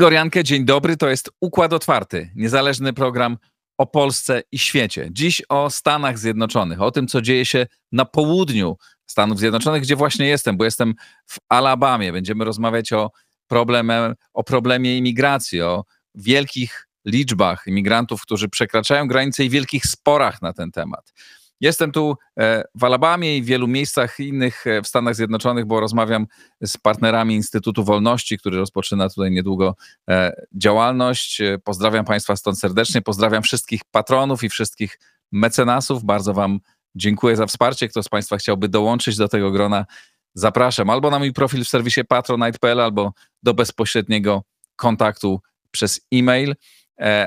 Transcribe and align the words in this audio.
Igor 0.00 0.12
Jankę, 0.12 0.44
dzień 0.44 0.64
dobry. 0.64 0.96
To 0.96 1.08
jest 1.08 1.30
Układ 1.40 1.72
Otwarty, 1.72 2.30
niezależny 2.34 2.92
program 2.92 3.38
o 3.78 3.86
Polsce 3.86 4.42
i 4.52 4.58
świecie. 4.58 5.08
Dziś 5.12 5.42
o 5.48 5.70
Stanach 5.70 6.18
Zjednoczonych, 6.18 6.80
o 6.80 6.90
tym, 6.90 7.06
co 7.08 7.22
dzieje 7.22 7.44
się 7.44 7.66
na 7.92 8.04
południu 8.04 8.76
Stanów 9.06 9.38
Zjednoczonych, 9.38 9.82
gdzie 9.82 9.96
właśnie 9.96 10.26
jestem, 10.26 10.56
bo 10.56 10.64
jestem 10.64 10.94
w 11.26 11.38
Alabamie. 11.48 12.12
Będziemy 12.12 12.44
rozmawiać 12.44 12.92
o, 12.92 13.10
problemie, 13.46 14.12
o 14.34 14.44
problemie 14.44 14.98
imigracji, 14.98 15.62
o 15.62 15.84
wielkich 16.14 16.88
liczbach 17.04 17.66
imigrantów, 17.66 18.22
którzy 18.22 18.48
przekraczają 18.48 19.08
granice 19.08 19.44
i 19.44 19.50
wielkich 19.50 19.86
sporach 19.86 20.42
na 20.42 20.52
ten 20.52 20.70
temat. 20.70 21.12
Jestem 21.60 21.92
tu 21.92 22.16
e, 22.38 22.64
w 22.74 22.84
Alabamie 22.84 23.36
i 23.36 23.42
w 23.42 23.44
wielu 23.44 23.68
miejscach 23.68 24.20
innych 24.20 24.66
e, 24.66 24.82
w 24.82 24.86
Stanach 24.86 25.14
Zjednoczonych, 25.14 25.66
bo 25.66 25.80
rozmawiam 25.80 26.26
z 26.60 26.76
partnerami 26.76 27.34
Instytutu 27.34 27.84
Wolności, 27.84 28.38
który 28.38 28.58
rozpoczyna 28.58 29.08
tutaj 29.08 29.30
niedługo 29.30 29.76
e, 30.10 30.32
działalność. 30.52 31.42
Pozdrawiam 31.64 32.04
Państwa 32.04 32.36
stąd 32.36 32.58
serdecznie. 32.58 33.02
Pozdrawiam 33.02 33.42
wszystkich 33.42 33.80
patronów 33.90 34.44
i 34.44 34.48
wszystkich 34.48 34.98
mecenasów. 35.32 36.04
Bardzo 36.04 36.34
Wam 36.34 36.60
dziękuję 36.94 37.36
za 37.36 37.46
wsparcie. 37.46 37.88
Kto 37.88 38.02
z 38.02 38.08
Państwa 38.08 38.36
chciałby 38.36 38.68
dołączyć 38.68 39.16
do 39.16 39.28
tego 39.28 39.50
grona, 39.50 39.86
zapraszam 40.34 40.90
albo 40.90 41.10
na 41.10 41.18
mój 41.18 41.32
profil 41.32 41.64
w 41.64 41.68
serwisie 41.68 42.04
patronite.pl, 42.04 42.80
albo 42.80 43.12
do 43.42 43.54
bezpośredniego 43.54 44.42
kontaktu 44.76 45.40
przez 45.70 46.00
e-mail. 46.12 46.54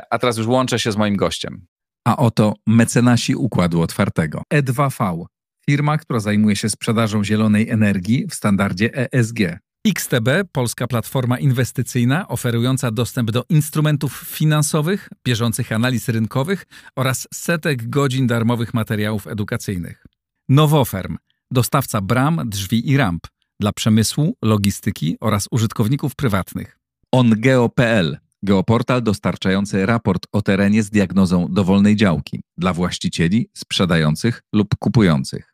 A 0.10 0.20
teraz 0.20 0.38
już 0.38 0.48
łączę 0.48 0.80
się 0.80 0.92
z 0.92 0.96
moim 0.96 1.16
gościem. 1.16 1.66
A 2.08 2.18
oto 2.18 2.54
mecenasi 2.68 3.36
Układu 3.36 3.82
Otwartego. 3.82 4.42
E2V, 4.54 5.26
firma, 5.70 5.98
która 5.98 6.20
zajmuje 6.20 6.56
się 6.56 6.70
sprzedażą 6.70 7.24
zielonej 7.24 7.70
energii 7.70 8.28
w 8.28 8.34
standardzie 8.34 8.90
ESG. 9.14 9.40
XTB, 9.88 10.30
polska 10.52 10.88
platforma 10.88 11.40
inwestycyjna 11.40 12.28
oferująca 12.28 12.92
dostęp 12.92 13.32
do 13.32 13.44
instrumentów 13.50 14.24
finansowych, 14.28 15.10
bieżących 15.26 15.72
analiz 15.72 16.10
rynkowych 16.10 16.66
oraz 16.96 17.28
setek 17.34 17.90
godzin 17.90 18.28
darmowych 18.28 18.74
materiałów 18.74 19.28
edukacyjnych. 19.28 20.06
Nowoferm, 20.50 21.18
dostawca 21.52 22.02
bram, 22.02 22.42
drzwi 22.46 22.90
i 22.90 22.98
ramp 22.98 23.28
dla 23.60 23.72
przemysłu, 23.72 24.38
logistyki 24.42 25.18
oraz 25.22 25.48
użytkowników 25.52 26.16
prywatnych. 26.16 26.80
OnGeo.pl 27.12 28.23
Geoportal 28.46 29.04
dostarczający 29.04 29.86
raport 29.86 30.28
o 30.32 30.42
terenie 30.42 30.84
z 30.84 30.90
diagnozą 30.90 31.48
dowolnej 31.50 31.96
działki 31.96 32.42
dla 32.58 32.74
właścicieli, 32.74 33.50
sprzedających 33.54 34.42
lub 34.54 34.76
kupujących. 34.80 35.54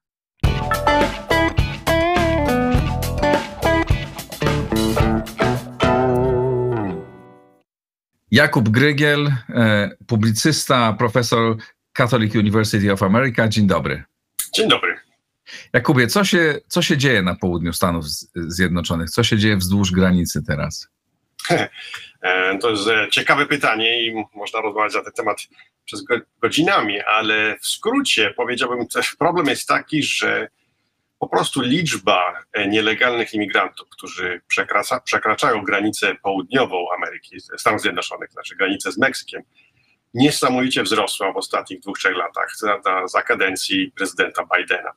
Jakub 8.32 8.70
Grygiel, 8.70 9.28
e, 9.50 9.90
publicysta, 10.08 10.94
profesor 10.94 11.58
Catholic 11.94 12.36
University 12.36 12.94
of 12.94 13.04
America. 13.04 13.48
Dzień 13.48 13.68
dobry. 13.68 14.04
Dzień 14.54 14.70
dobry. 14.70 14.96
Jakubie, 15.74 16.08
co 16.08 16.24
się, 16.24 16.60
co 16.68 16.82
się 16.82 16.98
dzieje 16.98 17.22
na 17.22 17.36
południu 17.36 17.74
Stanów 17.74 18.06
Zjednoczonych? 18.36 19.10
Co 19.10 19.24
się 19.24 19.38
dzieje 19.38 19.58
wzdłuż 19.58 19.92
granicy 19.92 20.44
teraz? 20.44 20.88
E, 22.22 22.58
to 22.58 22.70
jest 22.70 22.88
e, 22.88 23.08
ciekawe 23.12 23.46
pytanie 23.46 24.08
i 24.08 24.26
można 24.36 24.62
rozmawiać 24.62 24.94
na 24.94 25.04
ten 25.04 25.14
temat 25.14 25.38
przez 25.86 26.04
godzinami, 26.42 27.02
ale 27.02 27.58
w 27.62 27.68
skrócie 27.68 28.34
powiedziałbym, 28.38 28.88
problem 29.20 29.48
jest 29.48 29.68
taki, 29.68 30.04
że 30.04 30.48
po 31.20 31.28
prostu 31.28 31.62
liczba 31.62 32.44
e, 32.54 32.68
nielegalnych 32.68 33.34
imigrantów, 33.34 33.90
którzy 33.90 34.42
przekracza, 34.48 35.00
przekraczają 35.00 35.64
granicę 35.64 36.16
południową 36.16 36.86
Ameryki, 36.98 37.40
Stanów 37.58 37.82
Zjednoczonych, 37.82 38.32
znaczy 38.32 38.56
granicę 38.56 38.92
z 38.92 38.98
Meksykiem, 38.98 39.42
niesamowicie 40.14 40.84
wzrosła 40.84 41.34
w 41.34 41.38
ostatnich 41.38 41.80
dwóch, 41.80 41.98
trzech 41.98 42.16
latach 42.16 42.56
za, 42.58 42.82
za 43.08 43.22
kadencji 43.22 43.92
prezydenta 43.96 44.48
Bidena. 44.58 44.92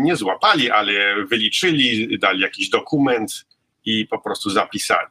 nie 0.00 0.16
złapali, 0.16 0.70
ale 0.70 0.92
wyliczyli, 1.26 2.18
dali 2.18 2.40
jakiś 2.40 2.68
dokument 2.68 3.46
i 3.84 4.06
po 4.06 4.18
prostu 4.18 4.50
zapisali. 4.50 5.08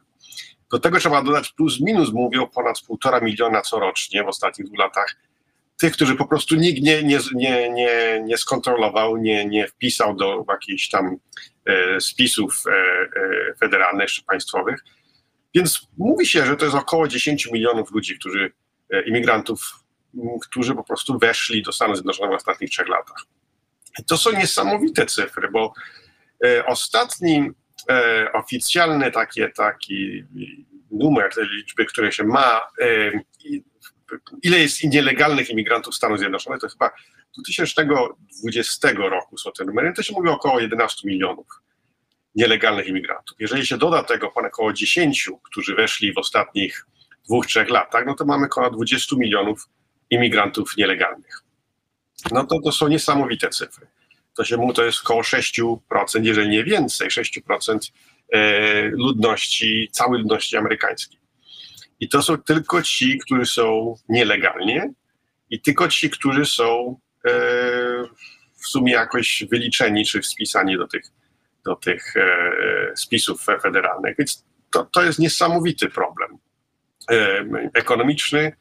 Do 0.72 0.78
tego 0.78 0.98
trzeba 0.98 1.22
dodać 1.22 1.52
plus 1.52 1.80
minus, 1.80 2.12
mówią 2.12 2.46
ponad 2.46 2.80
półtora 2.86 3.20
miliona 3.20 3.60
corocznie 3.60 4.24
w 4.24 4.28
ostatnich 4.28 4.66
dwóch 4.66 4.78
latach 4.78 5.16
tych, 5.80 5.92
którzy 5.92 6.16
po 6.16 6.26
prostu 6.26 6.54
nikt 6.54 6.82
nie, 6.82 7.02
nie, 7.02 7.18
nie, 7.34 7.70
nie, 7.70 8.22
nie 8.24 8.38
skontrolował, 8.38 9.16
nie, 9.16 9.46
nie 9.46 9.68
wpisał 9.68 10.16
do 10.16 10.44
jakichś 10.48 10.88
tam 10.88 11.16
e, 11.66 12.00
spisów 12.00 12.62
e, 12.66 12.72
e, 12.72 13.54
federalnych 13.60 14.10
czy 14.10 14.24
państwowych. 14.24 14.84
Więc 15.54 15.88
mówi 15.98 16.26
się, 16.26 16.46
że 16.46 16.56
to 16.56 16.64
jest 16.64 16.76
około 16.76 17.08
10 17.08 17.50
milionów 17.52 17.90
ludzi, 17.90 18.18
którzy, 18.18 18.52
e, 18.92 19.02
imigrantów, 19.02 19.60
którzy 20.42 20.74
po 20.74 20.84
prostu 20.84 21.18
weszli 21.18 21.62
do 21.62 21.72
Stanów 21.72 21.96
Zjednoczonych 21.96 22.32
w 22.32 22.36
ostatnich 22.36 22.70
trzech 22.70 22.88
latach. 22.88 23.24
To 24.06 24.16
są 24.16 24.32
niesamowite 24.32 25.06
cyfry, 25.06 25.48
bo 25.52 25.72
e, 26.44 26.66
ostatni 26.66 27.50
e, 27.90 28.32
oficjalny 28.32 29.12
takie, 29.12 29.48
taki 29.48 30.24
numer 30.90 31.30
liczby, 31.50 31.86
które 31.86 32.12
się 32.12 32.24
ma, 32.24 32.60
e, 32.80 33.12
ile 34.42 34.58
jest 34.58 34.84
nielegalnych 34.84 35.50
imigrantów 35.50 35.94
w 35.94 35.96
Stanach 35.96 36.18
Zjednoczonych, 36.18 36.60
to 36.60 36.68
chyba 36.68 36.90
2020 37.38 38.92
roku 38.92 39.38
są 39.38 39.50
te 39.58 39.64
numery, 39.64 39.92
to 39.96 40.02
się 40.02 40.14
mówi 40.14 40.28
około 40.28 40.60
11 40.60 41.08
milionów 41.08 41.46
nielegalnych 42.34 42.86
imigrantów. 42.86 43.36
Jeżeli 43.40 43.66
się 43.66 43.78
doda 43.78 44.02
tego 44.02 44.32
około 44.34 44.72
10, 44.72 45.30
którzy 45.42 45.74
weszli 45.74 46.12
w 46.12 46.18
ostatnich 46.18 46.86
dwóch, 47.24 47.46
trzech 47.46 47.70
latach, 47.70 48.06
no 48.06 48.14
to 48.14 48.24
mamy 48.24 48.46
około 48.46 48.70
20 48.70 49.16
milionów 49.16 49.68
imigrantów 50.10 50.76
nielegalnych 50.76 51.49
no 52.32 52.46
to 52.46 52.60
to 52.60 52.72
są 52.72 52.88
niesamowite 52.88 53.48
cyfry. 53.48 53.86
To, 54.36 54.44
się, 54.44 54.68
to 54.74 54.84
jest 54.84 55.00
około 55.04 55.22
6%, 55.22 55.76
jeżeli 56.22 56.48
nie 56.48 56.64
więcej, 56.64 57.08
6% 57.08 57.78
e, 58.32 58.82
ludności, 58.88 59.88
całej 59.92 60.20
ludności 60.20 60.56
amerykańskiej. 60.56 61.20
I 62.00 62.08
to 62.08 62.22
są 62.22 62.38
tylko 62.38 62.82
ci, 62.82 63.18
którzy 63.18 63.46
są 63.46 63.94
nielegalnie 64.08 64.92
i 65.50 65.60
tylko 65.60 65.88
ci, 65.88 66.10
którzy 66.10 66.44
są 66.44 66.98
e, 67.24 67.30
w 68.54 68.66
sumie 68.66 68.92
jakoś 68.92 69.44
wyliczeni 69.50 70.06
czy 70.06 70.22
spisani 70.22 70.76
do 70.76 70.88
tych, 70.88 71.02
do 71.64 71.76
tych 71.76 72.16
e, 72.16 72.96
spisów 72.96 73.44
federalnych. 73.62 74.16
Więc 74.18 74.44
to, 74.72 74.84
to 74.84 75.02
jest 75.02 75.18
niesamowity 75.18 75.88
problem 75.88 76.38
ekonomiczny, 77.74 78.52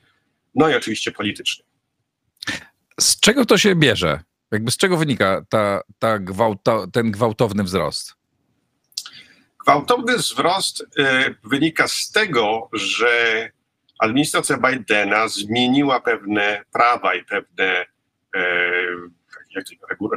no 0.56 0.70
i 0.70 0.76
oczywiście 0.76 1.12
polityczny. 1.12 1.66
Z 3.00 3.20
czego 3.20 3.46
to 3.46 3.58
się 3.58 3.76
bierze? 3.76 4.20
Jakby 4.52 4.72
z 4.72 4.78
czego 4.78 4.98
wynika 4.98 5.46
ta, 5.50 5.82
ta 6.00 6.20
gwałta, 6.20 6.88
ten 6.94 7.12
gwałtowny 7.12 7.64
wzrost? 7.64 8.16
Gwałtowny 9.66 10.18
wzrost 10.18 10.82
y, 10.82 10.86
wynika 11.44 11.88
z 11.88 12.12
tego, 12.12 12.70
że 12.74 13.52
administracja 14.00 14.58
Bidena 14.58 15.28
zmieniła 15.28 16.00
pewne 16.00 16.64
prawa 16.72 17.16
i 17.16 17.24
pewne 17.26 17.86
y, 18.36 18.40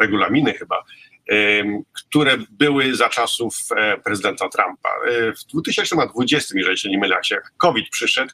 regulaminy 0.01 0.53
chyba, 0.53 0.85
y, 1.33 1.65
które 1.93 2.39
były 2.51 2.97
za 2.97 3.09
czasów 3.09 3.55
e, 3.77 3.99
prezydenta 3.99 4.49
Trumpa. 4.49 4.91
W 5.41 5.45
2020, 5.45 6.55
jeżeli 6.59 6.79
się 6.79 6.89
nie 6.89 6.99
mylę, 6.99 7.15
jak 7.15 7.25
się 7.25 7.39
COVID 7.59 7.89
przyszedł, 7.91 8.33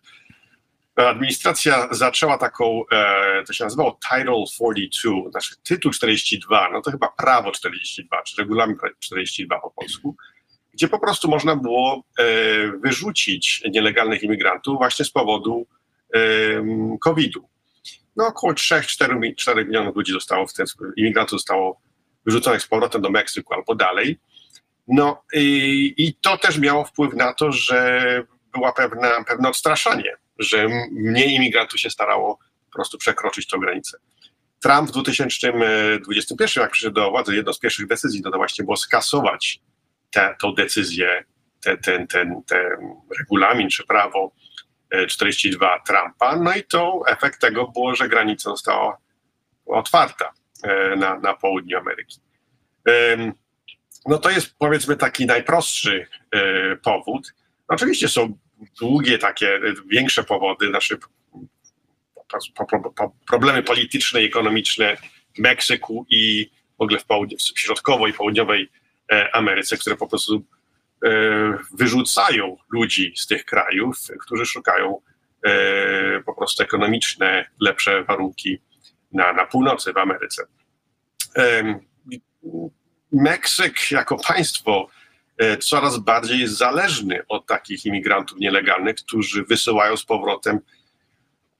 administracja 1.06 1.88
zaczęła 1.90 2.38
taką, 2.38 2.82
e, 2.92 3.44
to 3.46 3.52
się 3.52 3.64
nazywało 3.64 3.98
Title 4.08 4.44
42, 4.54 5.30
znaczy 5.30 5.54
tytuł 5.62 5.92
42, 5.92 6.68
no 6.72 6.82
to 6.82 6.90
chyba 6.90 7.08
prawo 7.08 7.52
42, 7.52 8.22
czy 8.22 8.36
regulamin 8.38 8.76
42 8.98 9.60
po 9.60 9.70
polsku, 9.70 10.16
gdzie 10.72 10.88
po 10.88 10.98
prostu 10.98 11.28
można 11.28 11.56
było 11.56 12.02
e, 12.18 12.24
wyrzucić 12.68 13.62
nielegalnych 13.70 14.22
imigrantów 14.22 14.78
właśnie 14.78 15.04
z 15.04 15.10
powodu 15.10 15.66
COVID-u. 17.00 17.48
No 18.16 18.26
około 18.26 18.52
3-4 18.52 19.66
milionów 19.66 19.96
ludzi 19.96 20.12
zostało 20.12 20.46
w 20.46 20.52
ten 20.52 20.66
imigrantów 20.96 21.38
zostało 21.38 21.80
wyrzuconych 22.24 22.62
z 22.62 22.66
powrotem 22.66 23.02
do 23.02 23.10
Meksyku 23.10 23.54
albo 23.54 23.74
dalej. 23.74 24.18
No 24.88 25.22
i, 25.34 25.94
i 25.96 26.14
to 26.14 26.38
też 26.38 26.58
miało 26.58 26.84
wpływ 26.84 27.14
na 27.14 27.34
to, 27.34 27.52
że 27.52 28.02
była 28.52 28.72
pewna, 28.72 29.24
pewne 29.24 29.48
odstraszanie, 29.48 30.16
że 30.38 30.68
mniej 30.90 31.34
imigrantów 31.34 31.80
się 31.80 31.90
starało 31.90 32.38
po 32.66 32.72
prostu 32.72 32.98
przekroczyć 32.98 33.46
tę 33.46 33.58
granicę. 33.58 33.98
Trump 34.62 34.88
w 34.88 34.92
2021, 34.92 36.62
jak 36.62 36.70
przyszedł 36.70 36.94
do 36.94 37.10
władzy, 37.10 37.36
jedną 37.36 37.52
z 37.52 37.58
pierwszych 37.58 37.86
decyzji 37.86 38.22
to, 38.22 38.30
to 38.30 38.36
właśnie 38.36 38.64
było 38.64 38.76
skasować 38.76 39.60
tę 40.10 40.36
decyzję, 40.56 41.24
ten, 41.60 41.78
ten, 41.78 42.06
ten, 42.06 42.42
ten 42.46 42.66
regulamin 43.18 43.68
czy 43.68 43.86
prawo 43.86 44.32
42 45.08 45.76
e, 45.76 45.80
Trumpa. 45.86 46.36
No 46.36 46.54
i 46.54 46.64
to 46.64 47.02
efekt 47.06 47.40
tego 47.40 47.68
było, 47.68 47.94
że 47.94 48.08
granica 48.08 48.50
została 48.50 48.98
otwarta 49.66 50.32
e, 50.62 50.96
na, 50.96 51.18
na 51.18 51.34
południu 51.34 51.78
Ameryki. 51.78 52.20
No 54.06 54.18
to 54.18 54.30
jest 54.30 54.54
powiedzmy 54.58 54.96
taki 54.96 55.26
najprostszy 55.26 56.06
e, 56.30 56.76
powód. 56.76 57.34
Oczywiście 57.68 58.08
są 58.08 58.38
długie 58.80 59.18
takie, 59.18 59.60
większe 59.86 60.24
powody, 60.24 60.70
nasze 60.70 60.96
problemy 63.26 63.62
polityczne 63.62 64.22
i 64.22 64.26
ekonomiczne 64.26 64.96
w 65.36 65.38
Meksyku 65.38 66.06
i 66.10 66.50
w 66.78 66.82
ogóle 66.82 66.98
w, 66.98 67.04
w 67.54 67.60
środkowej 67.60 68.10
i 68.10 68.14
południowej 68.14 68.68
Ameryce, 69.32 69.76
które 69.76 69.96
po 69.96 70.06
prostu 70.06 70.44
E, 71.04 71.10
wyrzucają 71.72 72.56
ludzi 72.70 73.12
z 73.16 73.26
tych 73.26 73.44
krajów, 73.44 73.98
którzy 74.20 74.46
szukają 74.46 75.00
e, 75.46 76.20
po 76.20 76.34
prostu 76.34 76.62
ekonomiczne, 76.62 77.50
lepsze 77.60 78.04
warunki 78.04 78.58
na, 79.12 79.32
na 79.32 79.46
północy 79.46 79.92
w 79.92 79.98
Ameryce. 79.98 80.42
Meksyk 83.12 83.90
jako 83.90 84.16
państwo 84.16 84.88
e, 84.90 84.97
coraz 85.60 85.98
bardziej 85.98 86.46
zależny 86.46 87.22
od 87.28 87.46
takich 87.46 87.86
imigrantów 87.86 88.38
nielegalnych, 88.38 88.96
którzy 88.96 89.44
wysyłają 89.44 89.96
z 89.96 90.04
powrotem. 90.04 90.60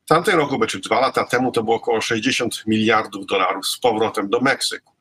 W 0.05 0.09
tamtym 0.09 0.37
roku, 0.37 0.67
czy 0.67 0.79
dwa 0.79 1.01
lata 1.01 1.25
temu, 1.25 1.53
to 1.53 1.63
było 1.63 1.77
około 1.77 2.01
60 2.01 2.67
miliardów 2.67 3.27
dolarów 3.27 3.67
z 3.67 3.79
powrotem 3.79 4.31
do 4.31 4.41
Meksyku. 4.41 4.93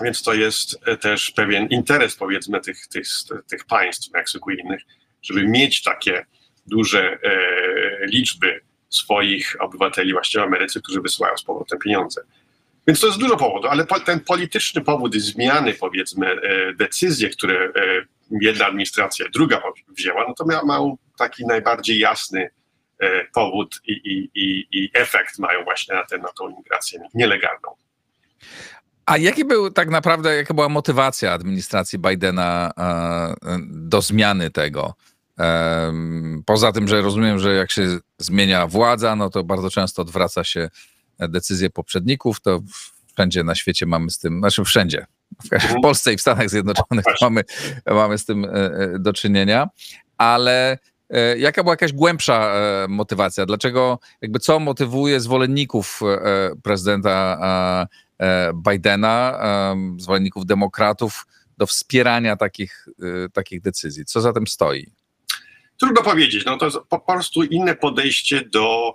Więc 0.00 0.22
to 0.22 0.34
jest 0.34 0.78
e, 0.86 0.96
też 0.96 1.30
pewien 1.30 1.66
interes, 1.66 2.16
powiedzmy, 2.16 2.60
tych, 2.60 2.86
tych, 2.86 3.06
tych 3.50 3.64
państw, 3.64 4.12
Meksyku 4.12 4.50
i 4.50 4.60
innych, 4.60 4.82
żeby 5.22 5.48
mieć 5.48 5.82
takie 5.82 6.26
duże 6.66 7.18
e, 7.22 8.06
liczby 8.06 8.60
swoich 8.88 9.56
obywateli 9.60 10.12
właśnie 10.12 10.40
w 10.40 10.44
Ameryce, 10.44 10.80
którzy 10.80 11.00
wysyłają 11.00 11.36
z 11.36 11.42
powrotem 11.42 11.78
pieniądze. 11.78 12.20
Więc 12.88 13.00
to 13.00 13.06
jest 13.06 13.18
dużo 13.18 13.36
powodów, 13.36 13.70
ale 13.70 13.86
ten 13.86 14.20
polityczny 14.20 14.80
powód 14.80 15.14
zmiany, 15.14 15.74
powiedzmy, 15.74 16.26
e, 16.26 16.74
decyzje, 16.74 17.28
które 17.28 17.64
e, 17.64 17.70
jedna 18.40 18.66
administracja, 18.66 19.26
druga 19.34 19.62
wzięła, 19.88 20.24
no 20.28 20.34
to 20.34 20.44
miał, 20.44 20.98
taki 21.18 21.46
najbardziej 21.46 21.98
jasny 21.98 22.50
e, 23.00 23.24
powód 23.34 23.80
i, 23.84 23.92
i, 23.92 24.30
i, 24.34 24.66
i 24.72 24.90
efekt 24.94 25.38
mają 25.38 25.64
właśnie 25.64 25.94
na, 25.94 26.04
ten, 26.04 26.20
na 26.20 26.28
tą 26.38 26.48
imigrację 26.48 27.00
nielegalną. 27.14 27.74
A 29.06 29.16
jaki 29.18 29.44
był 29.44 29.70
tak 29.70 29.90
naprawdę, 29.90 30.36
jaka 30.36 30.54
była 30.54 30.68
motywacja 30.68 31.32
administracji 31.32 31.98
Bidena 31.98 32.70
do 33.68 34.02
zmiany 34.02 34.50
tego? 34.50 34.94
Poza 36.46 36.72
tym, 36.72 36.88
że 36.88 37.02
rozumiem, 37.02 37.38
że 37.38 37.54
jak 37.54 37.70
się 37.70 37.98
zmienia 38.18 38.66
władza, 38.66 39.16
no 39.16 39.30
to 39.30 39.44
bardzo 39.44 39.70
często 39.70 40.02
odwraca 40.02 40.44
się 40.44 40.68
decyzje 41.18 41.70
poprzedników, 41.70 42.40
to 42.40 42.60
wszędzie 43.14 43.44
na 43.44 43.54
świecie 43.54 43.86
mamy 43.86 44.10
z 44.10 44.18
tym, 44.18 44.38
znaczy 44.38 44.64
wszędzie, 44.64 45.06
w. 45.52 45.80
Polsce 45.82 46.12
i 46.12 46.16
w 46.16 46.20
Stanach 46.20 46.50
Zjednoczonych 46.50 47.04
mamy, 47.20 47.42
mamy 47.86 48.18
z 48.18 48.24
tym 48.24 48.44
e, 48.44 48.48
e, 48.48 48.98
do 48.98 49.12
czynienia, 49.12 49.68
ale 50.18 50.78
jaka 51.36 51.62
była 51.62 51.72
jakaś 51.72 51.92
głębsza 51.92 52.54
motywacja? 52.88 53.46
Dlaczego, 53.46 53.98
jakby 54.22 54.38
co 54.38 54.60
motywuje 54.60 55.20
zwolenników 55.20 56.00
prezydenta 56.62 57.38
E, 58.18 58.52
Bidena, 58.70 59.38
zwolenników 59.96 60.46
demokratów, 60.46 61.26
do 61.58 61.66
wspierania 61.66 62.36
takich, 62.36 62.88
e, 63.24 63.28
takich 63.28 63.60
decyzji. 63.60 64.04
Co 64.04 64.20
za 64.20 64.32
tym 64.32 64.46
stoi? 64.46 64.86
Trudno 65.76 66.02
powiedzieć. 66.02 66.44
No 66.44 66.58
to 66.58 66.64
jest 66.64 66.78
po 66.88 66.98
prostu 66.98 67.42
inne 67.42 67.76
podejście 67.76 68.44
do 68.44 68.94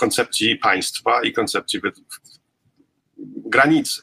koncepcji 0.00 0.56
państwa 0.56 1.22
i 1.22 1.32
koncepcji 1.32 1.80
granicy. 3.36 4.02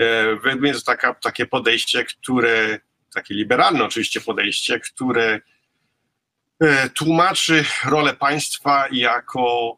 E, 0.00 0.38
jest 0.62 0.86
taka, 0.86 1.14
takie 1.14 1.46
podejście, 1.46 2.04
które, 2.04 2.78
takie 3.14 3.34
liberalne 3.34 3.84
oczywiście 3.84 4.20
podejście, 4.20 4.80
które 4.80 5.40
tłumaczy 6.94 7.64
rolę 7.84 8.14
państwa 8.14 8.88
jako 8.92 9.76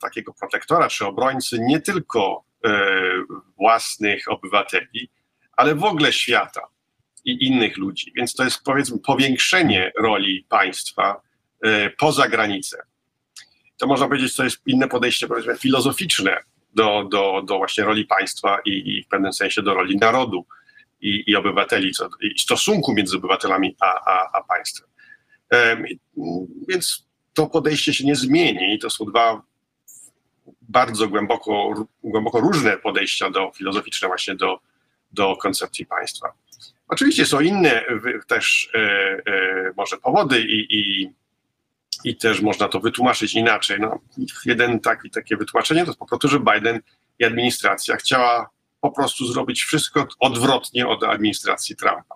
takiego 0.00 0.32
protektora 0.32 0.88
czy 0.88 1.06
obrońcy 1.06 1.58
nie 1.60 1.80
tylko 1.80 2.46
E, 2.66 3.24
własnych 3.56 4.24
obywateli, 4.28 5.10
ale 5.56 5.74
w 5.74 5.84
ogóle 5.84 6.12
świata 6.12 6.60
i 7.24 7.46
innych 7.46 7.76
ludzi. 7.76 8.12
Więc 8.16 8.34
to 8.34 8.44
jest 8.44 8.62
powiedzmy 8.64 8.98
powiększenie 8.98 9.92
roli 9.98 10.46
państwa 10.48 11.20
e, 11.62 11.90
poza 11.90 12.28
granicę. 12.28 12.82
To 13.76 13.86
można 13.86 14.08
powiedzieć, 14.08 14.36
to 14.36 14.44
jest 14.44 14.60
inne 14.66 14.88
podejście 14.88 15.26
powiedzmy 15.26 15.58
filozoficzne 15.58 16.36
do, 16.74 17.08
do, 17.10 17.42
do 17.46 17.58
właśnie 17.58 17.84
roli 17.84 18.04
państwa 18.04 18.58
i, 18.64 18.70
i 18.70 19.02
w 19.04 19.08
pewnym 19.08 19.32
sensie 19.32 19.62
do 19.62 19.74
roli 19.74 19.96
narodu 19.96 20.46
i, 21.00 21.24
i 21.26 21.36
obywateli, 21.36 21.92
co, 21.92 22.08
i 22.20 22.38
stosunku 22.38 22.92
między 22.92 23.16
obywatelami 23.16 23.76
a, 23.80 23.86
a, 23.86 24.30
a 24.32 24.42
państwem. 24.42 24.88
Więc 26.68 27.06
to 27.34 27.46
podejście 27.46 27.94
się 27.94 28.04
nie 28.04 28.16
zmieni 28.16 28.78
to 28.78 28.90
są 28.90 29.04
dwa 29.04 29.42
bardzo 30.68 31.08
głęboko, 31.08 31.86
głęboko 32.02 32.40
różne 32.40 32.76
podejścia 32.76 33.30
do, 33.30 33.52
filozoficzne 33.56 34.08
właśnie 34.08 34.34
do, 34.34 34.60
do 35.12 35.36
koncepcji 35.36 35.86
państwa. 35.86 36.32
Oczywiście 36.88 37.26
są 37.26 37.40
inne 37.40 37.84
też 38.26 38.70
e, 38.74 38.78
e, 38.78 39.72
może 39.76 39.96
powody 39.96 40.40
i, 40.40 40.76
i, 40.78 41.10
i 42.04 42.16
też 42.16 42.40
można 42.40 42.68
to 42.68 42.80
wytłumaczyć 42.80 43.34
inaczej. 43.34 43.80
No, 43.80 44.00
jeden 44.44 44.80
taki, 44.80 45.10
takie 45.10 45.36
wytłumaczenie 45.36 45.84
to 45.84 45.94
po 45.94 46.06
prostu, 46.06 46.28
że 46.28 46.40
Biden 46.40 46.80
i 47.18 47.24
administracja 47.24 47.96
chciała 47.96 48.50
po 48.80 48.90
prostu 48.90 49.26
zrobić 49.26 49.62
wszystko 49.62 50.06
odwrotnie 50.18 50.88
od 50.88 51.04
administracji 51.04 51.76
Trumpa. 51.76 52.14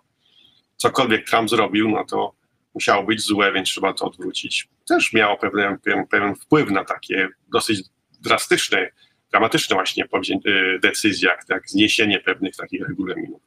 Cokolwiek 0.77 1.29
Trump 1.29 1.51
zrobił, 1.51 1.89
no 1.89 2.05
to 2.05 2.35
musiało 2.75 3.05
być 3.05 3.21
złe, 3.21 3.53
więc 3.53 3.69
trzeba 3.69 3.93
to 3.93 4.05
odwrócić. 4.05 4.69
Też 4.89 5.13
miało 5.13 5.37
pewien, 5.37 5.79
pewien 6.11 6.35
wpływ 6.35 6.71
na 6.71 6.85
takie 6.85 7.29
dosyć 7.53 7.83
drastyczne, 8.21 8.91
dramatyczne 9.31 9.77
właśnie 9.77 10.05
y, 10.05 10.79
decyzje, 10.83 11.29
jak, 11.29 11.45
jak 11.49 11.71
zniesienie 11.71 12.21
pewnych 12.21 12.57
takich 12.57 12.89
regulaminów. 12.89 13.43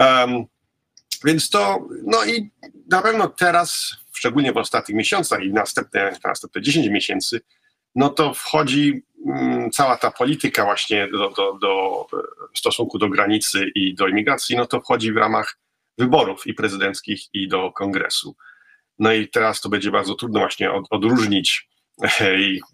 Um, 0.00 0.44
więc 1.24 1.50
to, 1.50 1.88
no 2.06 2.24
i 2.24 2.50
na 2.90 3.02
pewno 3.02 3.28
teraz, 3.28 3.96
szczególnie 4.14 4.52
w 4.52 4.56
ostatnich 4.56 4.96
miesiącach 4.96 5.42
i 5.42 5.52
następne, 5.52 6.18
następne 6.24 6.62
10 6.62 6.88
miesięcy, 6.88 7.40
no 7.94 8.08
to 8.08 8.34
wchodzi 8.34 9.02
um, 9.24 9.70
cała 9.70 9.96
ta 9.96 10.10
polityka 10.10 10.64
właśnie 10.64 11.08
do, 11.08 11.30
do, 11.30 11.58
do, 11.60 12.06
stosunku 12.56 12.98
do 12.98 13.08
granicy 13.08 13.66
i 13.74 13.94
do 13.94 14.08
imigracji, 14.08 14.56
no 14.56 14.66
to 14.66 14.80
wchodzi 14.80 15.12
w 15.12 15.16
ramach 15.16 15.58
wyborów 15.98 16.46
i 16.46 16.54
prezydenckich 16.54 17.20
i 17.32 17.48
do 17.48 17.72
kongresu. 17.72 18.36
No 18.98 19.12
i 19.12 19.28
teraz 19.28 19.60
to 19.60 19.68
będzie 19.68 19.90
bardzo 19.90 20.14
trudno 20.14 20.40
właśnie 20.40 20.72
od, 20.72 20.86
odróżnić 20.90 21.68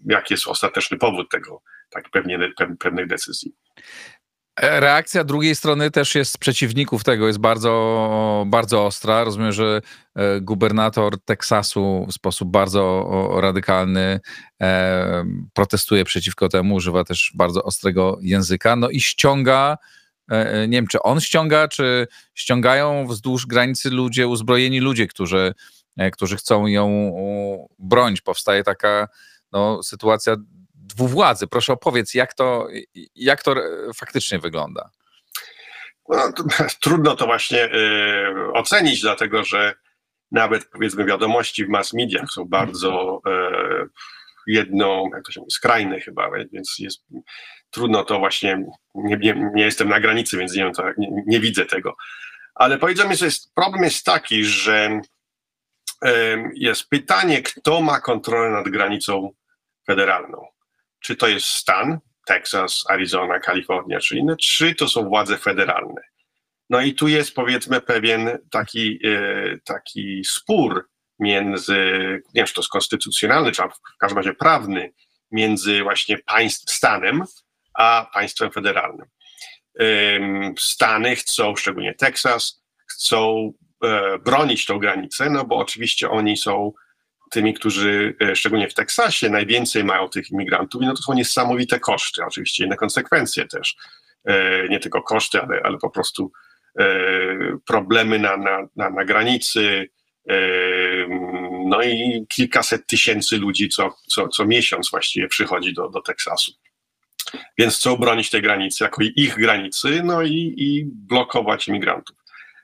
jaki 0.06 0.35
jest 0.35 0.47
ostateczny 0.47 0.99
powód 0.99 1.30
tego, 1.30 1.62
tak 1.90 2.11
pewnie, 2.11 2.38
decyzji. 3.06 3.52
Reakcja 4.62 5.25
drugiej 5.25 5.55
strony 5.55 5.90
też 5.90 6.14
jest 6.14 6.38
przeciwników 6.38 7.05
tego, 7.05 7.26
jest 7.26 7.38
bardzo, 7.38 8.45
bardzo 8.47 8.87
ostra. 8.87 9.25
Rozumiem, 9.25 9.52
że 9.52 9.81
e, 10.14 10.40
gubernator 10.40 11.21
Teksasu 11.25 12.07
w 12.09 12.12
sposób 12.12 12.50
bardzo 12.50 13.11
radykalny 13.40 14.21
e, 14.62 15.25
protestuje 15.55 16.05
przeciwko 16.05 16.49
temu, 16.49 16.75
używa 16.75 17.05
też 17.05 17.33
bardzo 17.35 17.62
ostrego 17.62 18.19
języka, 18.23 18.76
no 18.76 18.90
i 18.90 19.00
ściąga 19.00 19.79
e, 20.31 20.69
nie 20.69 20.79
wiem, 20.79 20.87
czy 20.87 21.02
on 21.02 21.21
ściąga, 21.21 21.69
czy 21.69 22.07
ściągają 22.35 23.07
wzdłuż 23.07 23.47
granicy 23.47 23.90
ludzie, 23.90 24.29
uzbrojeni 24.29 24.81
ludzie, 24.81 25.07
którzy 25.07 25.55
którzy 26.12 26.37
chcą 26.37 26.67
ją 26.67 27.12
bronić. 27.79 28.21
Powstaje 28.21 28.64
taka 28.64 29.09
no, 29.52 29.83
sytuacja 29.83 30.37
dwuwładzy. 30.94 31.47
Proszę 31.47 31.73
opowiedz, 31.73 32.14
jak 32.14 32.35
to, 32.35 32.68
jak 33.14 33.42
to 33.42 33.54
faktycznie 33.94 34.38
wygląda. 34.38 34.90
No, 36.09 36.32
to, 36.32 36.44
trudno 36.82 37.16
to 37.16 37.26
właśnie 37.26 37.64
y, 37.64 38.52
ocenić, 38.52 39.00
dlatego 39.00 39.44
że 39.44 39.75
nawet 40.30 40.70
powiedzmy 40.70 41.04
wiadomości 41.04 41.64
w 41.64 41.68
mass 41.68 41.92
mediach 41.92 42.30
są 42.30 42.44
bardzo 42.44 43.20
y, 43.26 43.88
jedno, 44.47 45.04
jak 45.14 45.25
to 45.25 45.32
się 45.32 45.40
mówi, 45.40 45.50
skrajne 45.50 46.00
chyba, 46.00 46.30
więc 46.52 46.76
jest 46.78 47.06
trudno 47.70 48.04
to 48.04 48.18
właśnie, 48.18 48.64
nie, 48.94 49.16
nie, 49.16 49.50
nie 49.54 49.64
jestem 49.64 49.88
na 49.88 50.00
granicy, 50.00 50.38
więc 50.38 50.54
nie, 50.54 50.70
to, 50.73 50.85
nie, 50.99 51.09
nie 51.26 51.40
widzę 51.40 51.66
tego. 51.66 51.97
Ale 52.54 52.78
powiedziałbym, 52.78 53.16
że 53.16 53.25
jest, 53.25 53.54
problem 53.54 53.85
jest 53.85 54.04
taki, 54.04 54.44
że 54.44 55.00
y, 56.04 56.11
jest 56.54 56.88
pytanie, 56.88 57.42
kto 57.42 57.80
ma 57.80 58.00
kontrolę 58.00 58.50
nad 58.50 58.68
granicą 58.68 59.30
federalną. 59.87 60.47
Czy 61.00 61.16
to 61.16 61.28
jest 61.28 61.47
stan, 61.47 61.99
Texas, 62.26 62.85
Arizona, 62.88 63.40
Kalifornia 63.40 64.00
czy 64.00 64.16
inne, 64.16 64.37
czy 64.37 64.75
to 64.75 64.88
są 64.88 65.04
władze 65.04 65.38
federalne. 65.38 66.02
No 66.71 66.80
i 66.80 66.95
tu 66.95 67.09
jest 67.09 67.35
powiedzmy 67.35 67.80
pewien 67.80 68.38
taki, 68.50 68.99
e, 69.07 69.59
taki 69.64 70.25
spór 70.25 70.88
między, 71.19 71.76
nie 72.35 72.40
wiem 72.40 72.47
czy 72.47 72.54
to 72.54 72.61
jest 72.61 72.71
konstytucjonalny, 72.71 73.52
czy 73.52 73.62
w 73.62 73.99
każdym 73.99 74.19
razie 74.19 74.35
prawny, 74.35 74.92
między 75.30 75.83
właśnie 75.83 76.19
państw, 76.19 76.71
stanem 76.71 77.25
a 77.75 78.11
państwem 78.12 78.50
federalnym. 78.50 79.07
Stany 80.59 81.16
chcą, 81.16 81.57
szczególnie 81.57 81.95
Teksas, 81.95 82.62
chcą 82.87 83.52
e, 83.85 84.19
bronić 84.19 84.66
tą 84.66 84.78
granicę, 84.78 85.30
no 85.30 85.45
bo 85.45 85.57
oczywiście 85.57 86.11
oni 86.11 86.37
są 86.37 86.73
tymi, 87.30 87.54
którzy 87.54 88.16
e, 88.22 88.37
szczególnie 88.37 88.68
w 88.68 88.75
Teksasie 88.75 89.30
najwięcej 89.30 89.84
mają 89.84 90.08
tych 90.08 90.30
imigrantów 90.30 90.82
i 90.82 90.87
no 90.87 90.94
to 90.94 91.02
są 91.02 91.12
niesamowite 91.12 91.80
koszty, 91.80 92.25
oczywiście 92.25 92.64
inne 92.64 92.76
konsekwencje 92.76 93.46
też, 93.46 93.76
e, 94.25 94.68
nie 94.68 94.80
tylko 94.80 95.02
koszty, 95.02 95.40
ale, 95.40 95.60
ale 95.64 95.78
po 95.78 95.90
prostu 95.90 96.32
e, 96.78 96.84
problemy 97.66 98.18
na, 98.18 98.37
na, 98.37 98.68
na, 98.76 98.90
na 98.90 99.04
granicy, 99.04 99.88
no 101.66 101.82
i 101.82 102.26
kilkaset 102.28 102.87
tysięcy 102.87 103.38
ludzi 103.38 103.68
co, 103.68 103.96
co, 104.06 104.28
co 104.28 104.44
miesiąc 104.44 104.90
właściwie 104.90 105.28
przychodzi 105.28 105.75
do, 105.75 105.88
do 105.88 106.00
Teksasu. 106.00 106.52
Więc 107.58 107.76
chcą 107.76 107.96
bronić 107.96 108.30
tej 108.30 108.42
granicy 108.42 108.84
jako 108.84 109.02
ich 109.16 109.37
granicy, 109.37 110.02
no 110.04 110.22
i, 110.22 110.54
i 110.56 110.84
blokować 110.87 111.68
imigrantów. 111.68 112.16